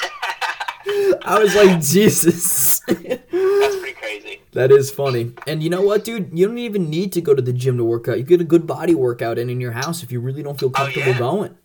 [1.25, 2.79] I was like, Jesus.
[2.81, 3.75] That's
[4.07, 4.41] crazy.
[4.53, 5.33] that is funny.
[5.45, 6.37] And you know what, dude?
[6.37, 8.17] You don't even need to go to the gym to work out.
[8.17, 10.69] You get a good body workout in in your house if you really don't feel
[10.69, 11.19] comfortable Oh, yeah.
[11.19, 11.57] going.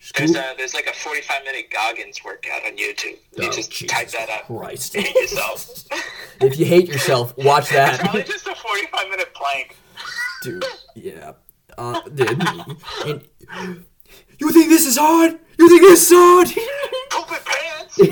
[0.00, 3.18] Just There's a, there's like a 45 minute Goggins workout on YouTube.
[3.36, 4.46] You Oh, just Jesus type that up.
[4.46, 4.94] Christ.
[4.94, 5.84] Hate yourself.
[6.40, 7.94] if you hate yourself, watch that.
[7.94, 9.76] It's probably just a 45 minute plank.
[10.42, 10.64] dude,
[10.94, 11.32] yeah.
[11.76, 12.30] Uh, dude,
[13.06, 13.24] and,
[14.38, 15.38] you think this is hard?
[15.58, 16.48] You think this is hard?
[17.10, 17.98] Pooping pants.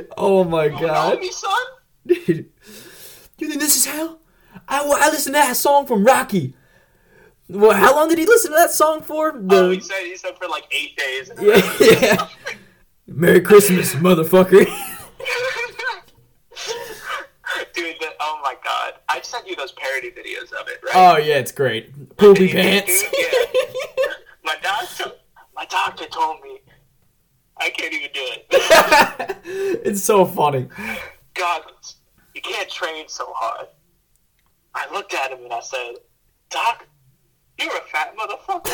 [0.16, 1.20] oh my Know god.
[1.20, 1.50] me, son?
[2.06, 2.50] Dude,
[3.38, 4.20] you think this is hell?
[4.68, 6.54] I, I listened to that song from Rocky.
[7.48, 9.32] Well, how long did he listen to that song for?
[9.34, 11.30] Oh, the- Oh, he said he said for like eight days.
[11.40, 12.28] yeah, yeah.
[13.06, 14.64] Merry Christmas, motherfucker.
[17.74, 18.94] Dude, the, oh my god.
[19.08, 20.92] I sent you those parody videos of it, right?
[20.94, 22.16] oh yeah, it's great.
[22.16, 23.02] Poopy Dude, pants.
[23.18, 24.12] yeah.
[24.44, 25.12] my doctor
[25.54, 26.60] my doctor told me
[27.62, 28.46] I can't even do it.
[29.84, 30.68] it's so funny.
[31.34, 31.96] Goggins,
[32.34, 33.68] you can't train so hard.
[34.74, 35.94] I looked at him and I said,
[36.50, 36.88] Doc,
[37.60, 38.68] you're a fat motherfucker.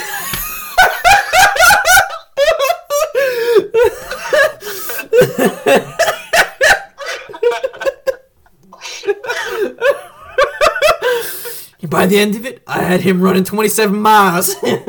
[11.90, 14.54] By the end of it, I had him running 27 miles.
[14.62, 14.86] Get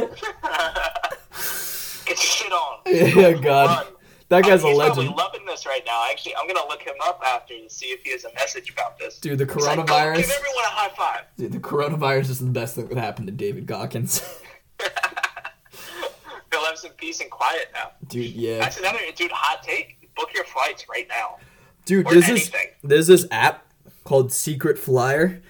[2.08, 2.69] your shit on.
[3.16, 3.86] yeah, God.
[3.86, 3.94] Run.
[4.30, 5.16] That guy's a He's probably legend.
[5.18, 6.06] loving this right now.
[6.12, 9.00] Actually, I'm gonna look him up after to see if he has a message about
[9.00, 9.18] this.
[9.20, 10.16] Dude, the He's like, "Go coronavirus.
[10.18, 11.22] give everyone a high five.
[11.36, 14.22] Dude, the coronavirus is the best thing that happened to David Goggins.
[16.52, 17.92] He'll have some peace and quiet now.
[18.08, 18.60] Dude, yeah.
[18.60, 19.32] That's another dude.
[19.32, 21.38] Hot take: book your flights right now.
[21.86, 22.68] Dude, or there's this anything.
[22.84, 23.66] there's this app
[24.04, 25.42] called Secret Flyer,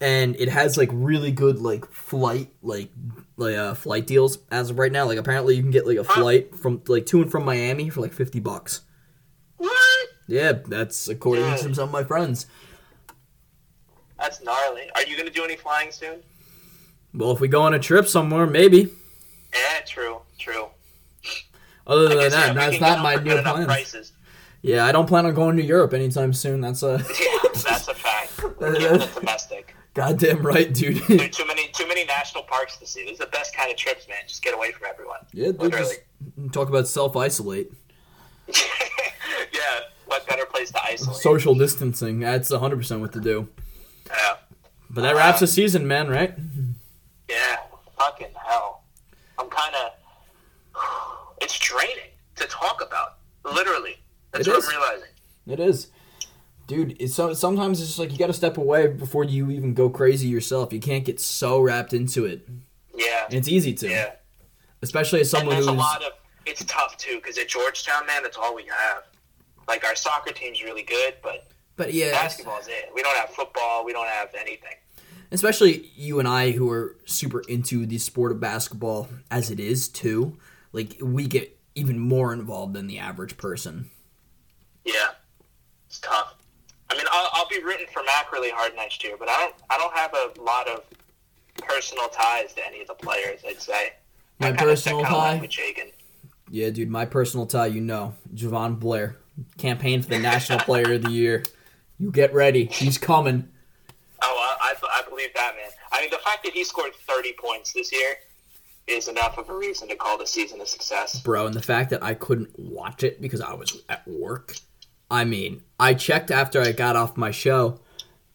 [0.00, 2.90] and it has like really good like flight like
[3.38, 5.06] like uh, flight deals as of right now.
[5.06, 8.00] Like apparently you can get like a flight from like to and from Miami for
[8.02, 8.82] like fifty bucks.
[9.56, 10.08] What?
[10.26, 11.56] Yeah, that's according Yeah.
[11.56, 12.46] to some of my friends.
[14.18, 14.90] That's gnarly.
[14.94, 16.18] Are you gonna do any flying soon?
[17.14, 18.90] Well, if we go on a trip somewhere, maybe.
[19.54, 20.66] Yeah, true, true.
[21.86, 23.84] Other than that, that's not my new plan.
[24.60, 26.60] Yeah, I don't plan on going to Europe anytime soon.
[26.60, 28.42] That's a Yeah, that's a fact.
[28.60, 28.74] We're
[29.14, 29.74] domestic.
[29.94, 30.98] Goddamn right, dude.
[31.10, 33.02] Are too many, too many national parks to see.
[33.04, 34.18] This is the best kind of trips, man.
[34.26, 35.18] Just get away from everyone.
[35.32, 35.94] yeah, dude, Literally.
[36.40, 37.72] just talk about self isolate.
[38.48, 41.16] yeah, what better place to isolate?
[41.20, 42.20] Social distancing.
[42.20, 43.48] That's 100% what to do.
[44.06, 44.36] yeah,
[44.90, 46.34] But that wraps the season, man, right?
[47.28, 47.56] yeah,
[47.98, 48.84] fucking hell.
[49.38, 49.92] I'm kind of.
[51.40, 53.18] It's draining to talk about.
[53.44, 53.94] Literally,
[54.32, 54.64] that's It what is.
[54.64, 55.08] I'm realizing.
[55.46, 55.86] It is.
[56.68, 59.72] Dude, it's so, sometimes it's just like you got to step away before you even
[59.74, 60.72] go crazy yourself.
[60.72, 62.46] You can't get so wrapped into it.
[62.94, 63.88] Yeah, And it's easy to.
[63.88, 64.12] yeah.
[64.82, 66.12] Especially as And someone there's who's a lot of.
[66.46, 69.02] It's tough too because at Georgetown, man, that's all we have.
[69.66, 71.46] Like our soccer team's really good, but
[71.76, 72.90] But yeah, basketball's it.
[72.94, 73.84] We don't have football.
[73.84, 74.74] We don't have anything.
[75.32, 79.88] especially you and I who are super into the sport of basketball as it is
[79.88, 80.36] too.
[80.72, 83.90] Like we get even more involved than the average person.
[84.84, 85.08] Yeah,
[85.86, 86.34] it's tough.
[86.90, 89.54] I mean, I'll, I'll be rooting for Mac really hard next year, but I don't.
[89.70, 90.84] I don't have a lot of
[91.58, 93.40] personal ties to any of the players.
[93.46, 93.92] I'd say.
[94.40, 95.38] My kinda- personal tie?
[95.40, 95.92] with Jagan.
[96.50, 99.16] Yeah, dude, my personal tie, you know, Jahvon Blair,
[99.58, 101.42] campaign for the National Player of the Year.
[101.98, 103.48] You get ready, he's coming.
[104.22, 105.70] Oh, I, I, I believe that, man.
[105.92, 108.14] I mean, the fact that he scored 30 points this year
[108.86, 111.20] is enough of a reason to call the season a success.
[111.20, 114.54] bro and the fact that i couldn't watch it because i was at work
[115.10, 117.80] i mean i checked after i got off my show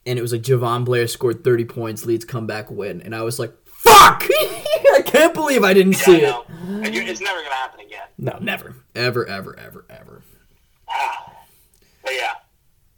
[0.05, 3.39] and it was like jahvon blair scored 30 points leads comeback win and i was
[3.39, 4.23] like fuck!
[4.95, 6.45] I can't believe i didn't see Yeah, it.
[6.49, 6.81] I know.
[6.83, 8.07] And It's never going to happen again.
[8.17, 8.75] no never.
[8.95, 10.21] Ever ever ever ever.
[12.03, 12.33] But yeah,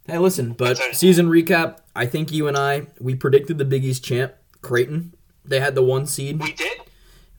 [0.07, 4.03] hey listen but season recap i think you and i we predicted the big east
[4.03, 5.13] champ creighton.
[5.47, 6.41] They had the one seed.
[6.41, 6.79] We did.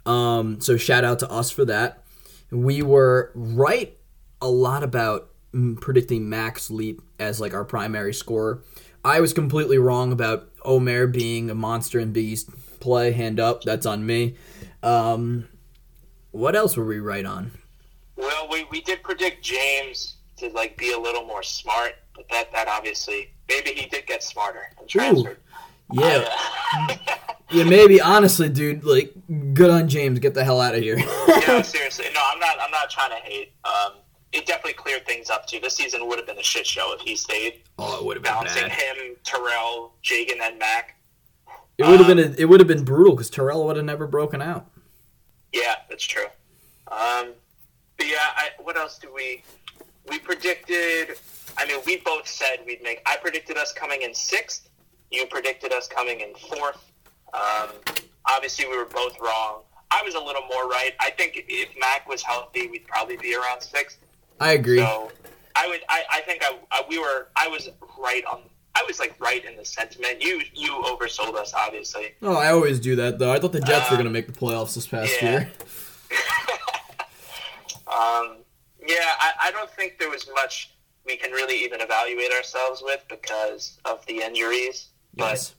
[0.07, 2.05] Um, so shout out to us for that.
[2.53, 3.99] We were right
[4.41, 5.29] a lot about
[5.81, 8.63] predicting Max Leap as like our primary scorer.
[9.05, 13.13] I was completely wrong about Omer being a monster in Big East play.
[13.13, 14.37] Hand up, that's on me.
[14.83, 15.49] Um,
[16.33, 17.53] what else were we right on?
[18.17, 22.53] Well, we, we did predict James to like be a little more smart, but that
[22.53, 25.39] that obviously maybe he did get smarter and transferred.
[25.93, 26.25] Yeah,
[26.75, 26.97] Uh,
[27.53, 28.01] yeah, maybe.
[28.01, 29.15] Honestly, dude, like,
[29.55, 30.19] good on James.
[30.19, 30.97] Get the hell out of here.
[30.97, 32.57] no, seriously, no, I'm not.
[32.61, 33.53] I'm not trying to hate.
[33.65, 33.93] Um,
[34.37, 35.59] it definitely cleared things up too.
[35.61, 37.63] This season would have been a shit show if he stayed.
[37.79, 38.73] oh, it would have been Balancing bad.
[38.73, 40.97] him, Terrell, Jagan, and Mac.
[41.79, 42.19] It would have been.
[42.19, 44.71] A, it would have been brutal because Terrell would have never broken out.
[45.53, 46.27] Yeah, that's true.
[46.91, 47.33] Um,
[47.97, 49.43] but yeah, I, what else do we?
[50.09, 51.17] We predicted.
[51.59, 53.03] I mean, we both said we'd make.
[53.07, 54.69] I predicted us coming in sixth.
[55.11, 56.83] You predicted us coming in fourth.
[57.35, 57.71] Um,
[58.27, 59.63] obviously, we were both wrong.
[59.91, 60.93] I was a little more right.
[61.01, 63.99] I think if Mac was healthy, we'd probably be around sixth.
[64.41, 64.79] I agree.
[64.79, 65.11] So
[65.55, 65.81] I would.
[65.89, 66.83] I, I think I, I.
[66.89, 67.29] We were.
[67.37, 67.69] I was
[67.99, 68.43] right on.
[68.75, 70.21] I was like right in the sentiment.
[70.23, 72.15] You you oversold us, obviously.
[72.23, 73.33] Oh, I always do that though.
[73.33, 75.31] I thought the Jets were Uh, going to make the playoffs this past yeah.
[75.31, 75.51] year.
[77.89, 78.39] Um,
[78.85, 80.73] yeah, I, I don't think there was much
[81.07, 84.89] we can really even evaluate ourselves with because of the injuries.
[85.15, 85.55] Yes.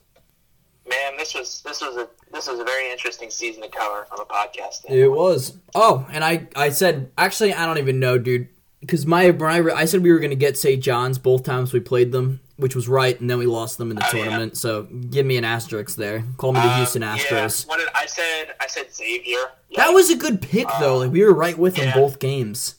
[0.84, 4.04] But man, this was this was a this was a very interesting season to cover
[4.04, 4.88] from a podcast.
[4.90, 5.56] It was.
[5.74, 8.48] Oh, and I I said actually I don't even know, dude,
[8.80, 10.82] because my when I, I said we were going to get St.
[10.82, 13.96] John's both times we played them, which was right, and then we lost them in
[13.96, 14.24] the Oh, yeah.
[14.24, 14.56] tournament.
[14.56, 16.24] So give me an asterisk there.
[16.36, 17.66] Call me the Um, Houston yeah, Astros.
[17.68, 18.54] what did I said?
[18.60, 19.38] I said Xavier.
[19.76, 20.98] That was a good pick though.
[20.98, 22.76] Like we were right with them both games.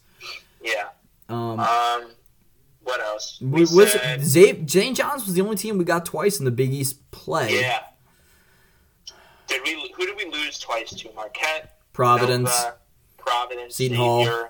[0.64, 0.90] yeah.
[1.28, 2.12] Um, Um,
[2.82, 3.38] what else?
[3.42, 4.98] we, was said- Zay, St.
[4.98, 7.60] John's was the only team we got twice in the Big East play.
[7.62, 7.82] yeah.
[9.48, 9.94] Did we?
[9.98, 11.12] Who did we lose twice to?
[11.14, 11.76] Marquette.
[11.94, 12.50] Providence.
[12.50, 12.76] Nova,
[13.18, 14.50] Providence, Seton Hall.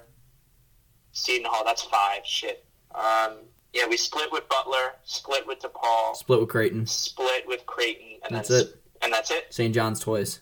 [1.12, 1.64] Seton Hall.
[1.66, 2.26] That's five.
[2.26, 2.66] Shit.
[2.94, 3.38] Um,
[3.74, 6.86] yeah, we split with Butler, split with DePaul, Split with Creighton.
[6.88, 8.76] split with Creighton, and That's it.
[9.02, 9.46] And that's it.
[9.54, 9.74] St.
[9.74, 10.42] John's twice.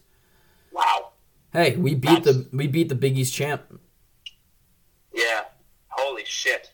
[0.72, 1.10] Wow.
[1.54, 3.80] Hey, we beat the we beat the Big East champ.
[5.14, 5.42] Yeah.
[5.90, 6.72] Holy shit.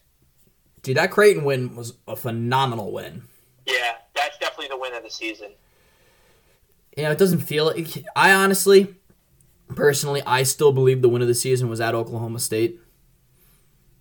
[0.81, 3.23] Dude, that Creighton win was a phenomenal win.
[3.65, 5.51] Yeah, that's definitely the win of the season.
[6.97, 8.95] You know, it doesn't feel like I honestly,
[9.75, 12.79] personally, I still believe the win of the season was at Oklahoma State.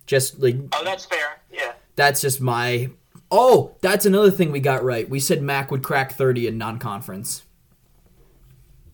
[0.05, 1.39] Just like Oh, that's fair.
[1.51, 1.73] Yeah.
[1.95, 2.89] that's just my.
[3.31, 5.09] Oh, that's another thing we got right.
[5.09, 7.43] We said Mac would crack thirty in non-conference.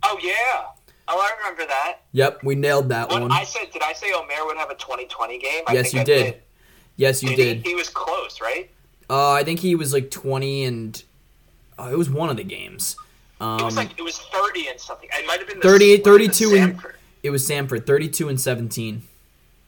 [0.03, 0.33] Oh yeah.
[1.11, 1.97] Oh, I remember that.
[2.11, 3.31] Yep, we nailed that What one.
[3.31, 3.71] I said?
[3.73, 5.63] Did I say Omer would have a 2020 game?
[5.67, 6.41] I Yes, think you I did.
[6.97, 7.65] Yes, you He- did.
[7.65, 8.69] He, was close, right?
[9.09, 11.01] Uh, I think he was like twenty and
[11.79, 12.95] uh, it was one of the games.
[13.39, 15.09] It Um, was like it was 30 and something.
[15.13, 16.81] It might have been the 38, was it the 32 and-
[17.23, 19.01] it was Samford, thirty-two and seventeen.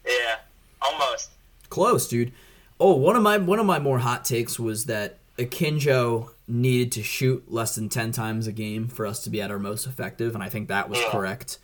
[0.05, 0.35] Yeah,
[0.81, 1.30] almost.
[1.71, 2.31] Close, dude.
[2.79, 7.01] Oh, one of my one of my more hot takes was that Akinjo needed to
[7.03, 10.35] shoot less than ten times a game for us to be at our most effective,
[10.35, 11.09] and I think that was Yeah.
[11.11, 11.57] correct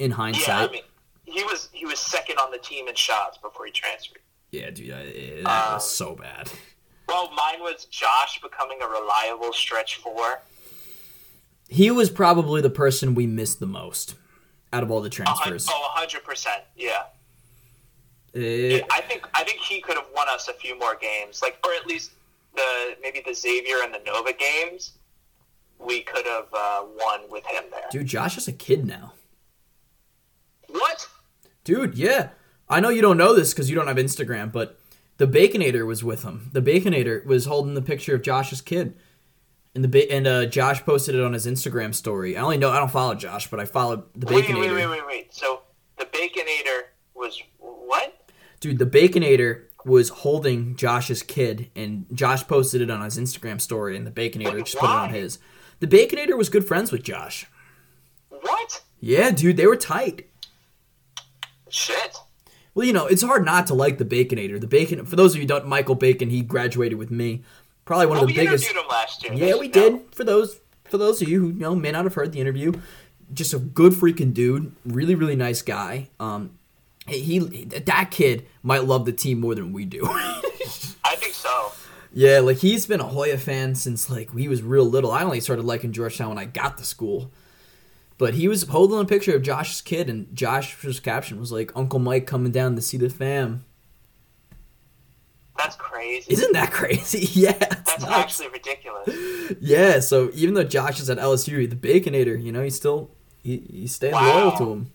[0.00, 0.48] in hindsight.
[0.48, 0.66] Yeah.
[0.66, 0.82] I mean,
[1.26, 4.18] he was he was second on the team in shots before he transferred.
[4.50, 6.50] Yeah, dude, I- that Um, was so bad.
[7.08, 10.42] Well, mine was Josh becoming a reliable stretch four.
[11.68, 14.14] He was probably the person we missed the most
[14.72, 15.40] out of all the transfers.
[15.40, 15.68] Oh, transfers.
[15.74, 16.62] Oh, hundred percent.
[18.32, 18.42] Yeah.
[18.78, 21.58] Eh, I think I think he could have won us a few more games, like
[21.66, 22.12] or at least
[22.54, 24.92] the maybe the Xavier and the Nova games.
[25.78, 27.84] We could have uh, won with him there.
[27.90, 29.14] dude, Josh is a kid now.
[30.68, 31.08] What?
[31.64, 32.30] Dude, yeah.
[32.68, 34.78] I know you don't know this because you don't have Instagram, but
[35.16, 36.50] The Baconator was with him.
[36.52, 38.94] The Baconator was holding the picture of Josh's kid.
[39.74, 42.36] And the ba- and uh, Josh posted it on his Instagram story.
[42.36, 44.60] I only know I don't follow Josh, but I followed the Wait, Baconator.
[44.60, 45.34] wait, wait, wait, wait.
[45.34, 45.62] So
[45.96, 46.82] the Baconator
[47.14, 47.40] was?
[48.60, 53.96] Dude, the Baconator was holding Josh's kid, and Josh posted it on his Instagram story,
[53.96, 55.38] and the Baconator just put it on his.
[55.80, 57.46] The Baconator was good friends with Josh.
[58.28, 58.82] What?
[59.00, 60.28] Yeah, dude, they were tight.
[61.70, 62.16] Shit.
[62.74, 64.60] Well, you know, it's hard not to like the Baconator.
[64.60, 67.42] The Bacon, for those of you who don't, Michael Bacon, he graduated with me.
[67.84, 68.64] Probably one Well, of the we biggest.
[68.64, 69.32] interviewed him last year.
[69.32, 69.72] Yeah, we know.
[69.72, 70.14] did.
[70.14, 72.72] For those for those of you who you know may not have heard the interview,
[73.32, 76.10] just a good freaking dude, really really nice guy.
[76.20, 76.58] Um,
[77.10, 80.04] he that kid might love the team more than we do.
[80.06, 81.72] I think so.
[82.12, 85.10] yeah, like he's been a Hoya fan since like he was real little.
[85.10, 87.30] I only started liking Georgetown when I got to school.
[88.18, 91.98] But he was holding a picture of Josh's kid, and Josh's caption was like, "Uncle
[91.98, 93.64] Mike coming down to see the fam."
[95.56, 96.32] That's crazy.
[96.32, 97.28] Isn't that crazy?
[97.40, 98.12] yeah, it's That's nuts.
[98.12, 99.56] actually ridiculous.
[99.60, 103.10] Yeah, so even though Josh is at LSU, the Baconator, you know, he's still
[103.42, 104.34] he, he's staying Wow.
[104.48, 104.92] loyal to him.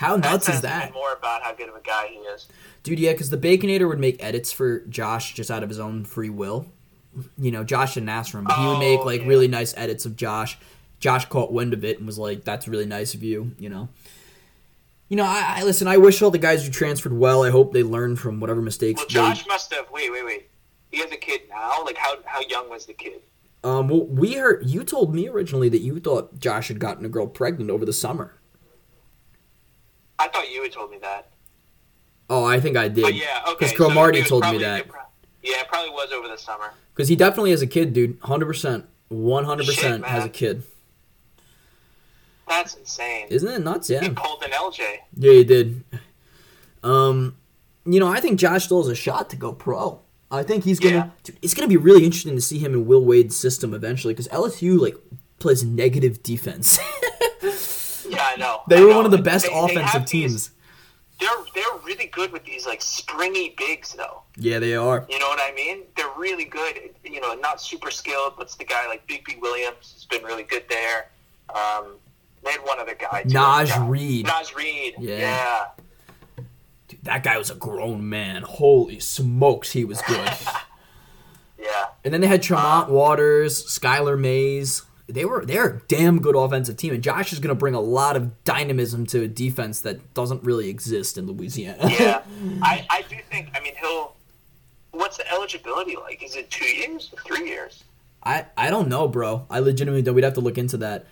[0.00, 2.48] How nuts is that, More about how good of a guy he is.
[2.82, 2.98] dude?
[2.98, 6.30] Yeah, because the Baconator would make edits for Josh just out of his own free
[6.30, 6.64] will.
[7.36, 9.26] You know, Josh didn't ask for him, but he would make Oh, like yeah.
[9.28, 10.56] really nice edits of Josh.
[11.00, 13.88] Josh caught wind of it and was like, "That's really nice of you," you know.
[15.10, 15.86] You know, I, I listen.
[15.88, 17.42] I wish all the guys who transferred well.
[17.42, 19.90] I hope they learn from whatever mistakes Well, they Josh must have.
[19.90, 20.48] Wait, wait, wait.
[20.90, 21.84] He has a kid now.
[21.84, 23.20] Like how how young was the kid?
[23.64, 27.08] Um, well, we heard you told me originally that you thought Josh had gotten a
[27.10, 28.34] girl pregnant over the summer.
[30.20, 31.30] I thought you had told me that.
[32.28, 33.02] Oh, I think I did.
[33.02, 33.54] But yeah, okay.
[33.58, 34.80] Because so Cromartie it was told me that.
[34.80, 34.90] it
[35.42, 36.74] Yeah, it probably was over the summer.
[36.94, 38.18] Because he definitely has a kid, dude.
[38.22, 40.62] Hundred percent, one hundred percent Shit, has a kid.
[42.46, 43.28] That's insane.
[43.30, 43.88] Isn't it nuts?
[43.88, 44.00] Yeah.
[44.02, 44.80] He pulled an LJ.
[45.16, 45.84] Yeah, he did.
[46.82, 47.36] Um,
[47.86, 50.00] you know, I think Josh still has a shot to go pro.
[50.30, 50.94] I think he's gonna.
[50.94, 51.10] Yeah.
[51.24, 54.12] Dude, it's gonna be really interesting to see him in Will Wade's system eventually.
[54.12, 54.96] Because LSU like
[55.38, 56.78] plays negative defense.
[58.10, 58.62] Yeah, I know.
[58.68, 58.96] they I were know.
[58.96, 60.50] one of the best They- they offensive these- teams.
[61.20, 64.22] they're they're really good with these like springy bigs though.
[64.36, 65.06] Yeah, they are.
[65.08, 65.82] You know what I mean?
[65.96, 66.90] They're really good.
[67.04, 70.64] You know, not super skilled, but it's the guy like Bigby-Williams has been really good
[70.68, 71.08] there.
[71.54, 71.96] Um,
[72.44, 73.22] they had one other guy.
[73.24, 73.30] Too.
[73.30, 73.86] Naj Yeah.
[73.88, 74.26] Reed.
[74.26, 74.94] Naz Reid.
[74.98, 75.18] Yeah.
[75.18, 75.64] Yeah.
[76.88, 78.42] Dude, that guy was a grown man.
[78.42, 80.30] Holy smokes, he was good.
[81.62, 81.88] Yeah.
[82.04, 84.82] And then they had Tremont Waters, Skylar Mays.
[85.12, 87.80] They were they're a damn good offensive team, and Josh is going to bring a
[87.80, 91.88] lot of dynamism to a defense that doesn't really exist in Louisiana.
[91.90, 92.22] Yeah.
[92.62, 93.50] I, I do think.
[93.54, 94.14] I mean, he'll.
[94.92, 96.22] What's the eligibility like?
[96.22, 97.84] Is it two years or three years?
[98.22, 99.46] I I don't know, bro.
[99.48, 100.14] I legitimately don't.
[100.14, 101.06] We'd have to look into that.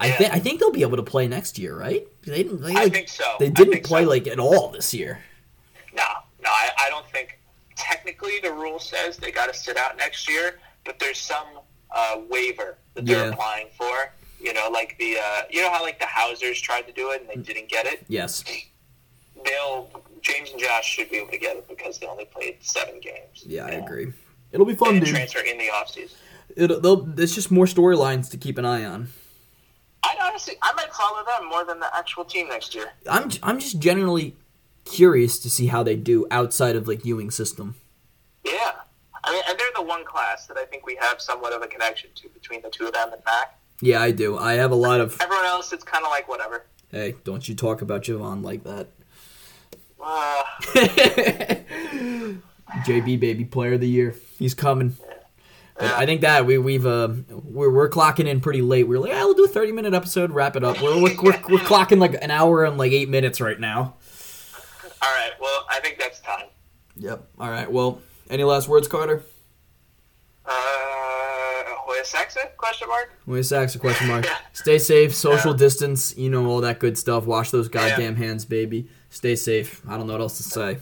[0.00, 0.16] I Yeah.
[0.16, 2.06] think I think they'll be able to play next year, right?
[2.24, 2.62] They didn't.
[2.62, 3.24] They, I think so.
[3.38, 4.08] They didn't play so.
[4.08, 5.20] like at all this year.
[5.94, 6.04] No,
[6.42, 7.38] no, I, I don't think.
[7.74, 11.46] Technically, the rule says they got to sit out next year, but there's some
[11.94, 13.32] uh, waiver that they're Yeah.
[13.32, 14.12] applying for.
[14.40, 17.20] You know, like the uh, you know how like the Hausers tried to do it
[17.20, 18.04] and they didn't get it.
[18.08, 18.42] Yes.
[19.44, 19.88] They'll
[20.20, 23.44] James and Josh should be able to get it because they only played seven games.
[23.46, 23.84] Yeah, I know?
[23.84, 24.12] agree.
[24.52, 26.14] It'll be fun, didn't transfer in the offseason.
[26.54, 29.08] It'll, they'll, it's just more storylines to keep an eye on.
[30.04, 32.92] I honestly, I might follow them more than the actual team next year.
[33.10, 34.36] I'm I'm just generally
[34.84, 37.76] curious to see how they do outside of like Ewing system.
[38.44, 38.72] Yeah,
[39.24, 41.66] I mean, and they're the one class that I think we have somewhat of a
[41.66, 43.58] connection to between the two of them and Mac.
[43.80, 44.38] Yeah, I do.
[44.38, 45.20] I have a lot of.
[45.20, 46.66] Everyone else, it's kind of like whatever.
[46.90, 48.88] Hey, don't you talk about Jahvon like that.
[50.04, 50.42] Uh,
[52.84, 54.16] JB baby player of the year.
[54.38, 54.96] He's coming.
[55.80, 55.96] Yeah.
[55.96, 58.84] I think that we we've uh we're, we're clocking in pretty late.
[58.88, 60.80] We're like, yeah, we'll do a thirty minute episode, wrap it up.
[60.82, 63.94] We're, we're, we're, we're clocking like an hour and like eight minutes right now.
[65.02, 66.46] all right, well, I think that's time.
[66.96, 67.28] Yep.
[67.38, 67.70] All right.
[67.70, 68.00] Well,
[68.30, 69.22] any last words, Carter?
[70.44, 72.40] Uh, Hoya Saxa?
[72.56, 73.12] Question mark.
[73.26, 74.26] Wait, Sax, question mark.
[74.52, 75.56] Stay safe, social Yeah.
[75.58, 77.24] distance, you know all that good stuff.
[77.24, 78.88] Wash those goddamn hands, baby.
[79.10, 79.80] Stay safe.
[79.88, 80.78] I don't know what else to say.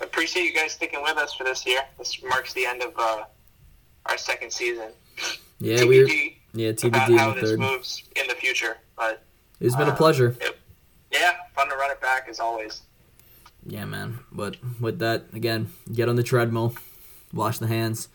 [0.00, 1.80] I appreciate you guys sticking with us for this year.
[1.98, 3.24] This marks the end of uh,
[4.06, 4.90] our second season.
[5.60, 5.98] Yeah, we.
[6.00, 7.60] TBD Yeah, about TBD how in the this third.
[7.60, 9.22] moves in the future, but
[9.60, 10.36] It's been a uh, pleasure.
[11.12, 12.82] yeah, fun to run it back as always.
[13.66, 14.18] Yeah, man.
[14.30, 16.74] But with that, again, get on the treadmill,
[17.32, 18.08] wash the hands,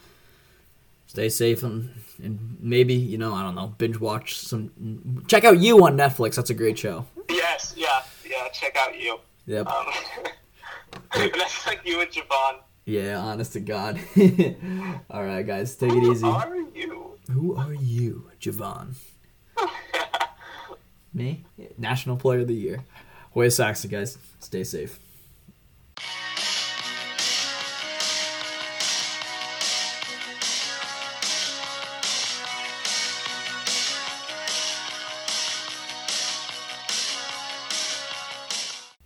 [1.08, 5.24] stay safe, and, and maybe, you know, I don't know, binge watch some.
[5.28, 6.36] Check out You on Netflix.
[6.36, 7.06] That's a great show.
[7.30, 8.48] Yes, yeah, yeah.
[8.50, 9.20] Check out you.
[9.48, 9.68] Yep.
[9.68, 9.86] Um,
[11.14, 12.60] that's like you and Jahvon.
[12.86, 14.00] Yeah, honest to God.
[15.10, 16.26] All right, guys, take it easy.
[16.26, 17.18] Who are you?
[17.32, 18.96] Who are you, Jahvon?
[21.14, 21.46] Me?
[21.78, 22.84] National Player of the Year.
[23.32, 24.18] Hoya Saxa, guys.
[24.40, 25.00] Stay safe
[26.00, 26.29] you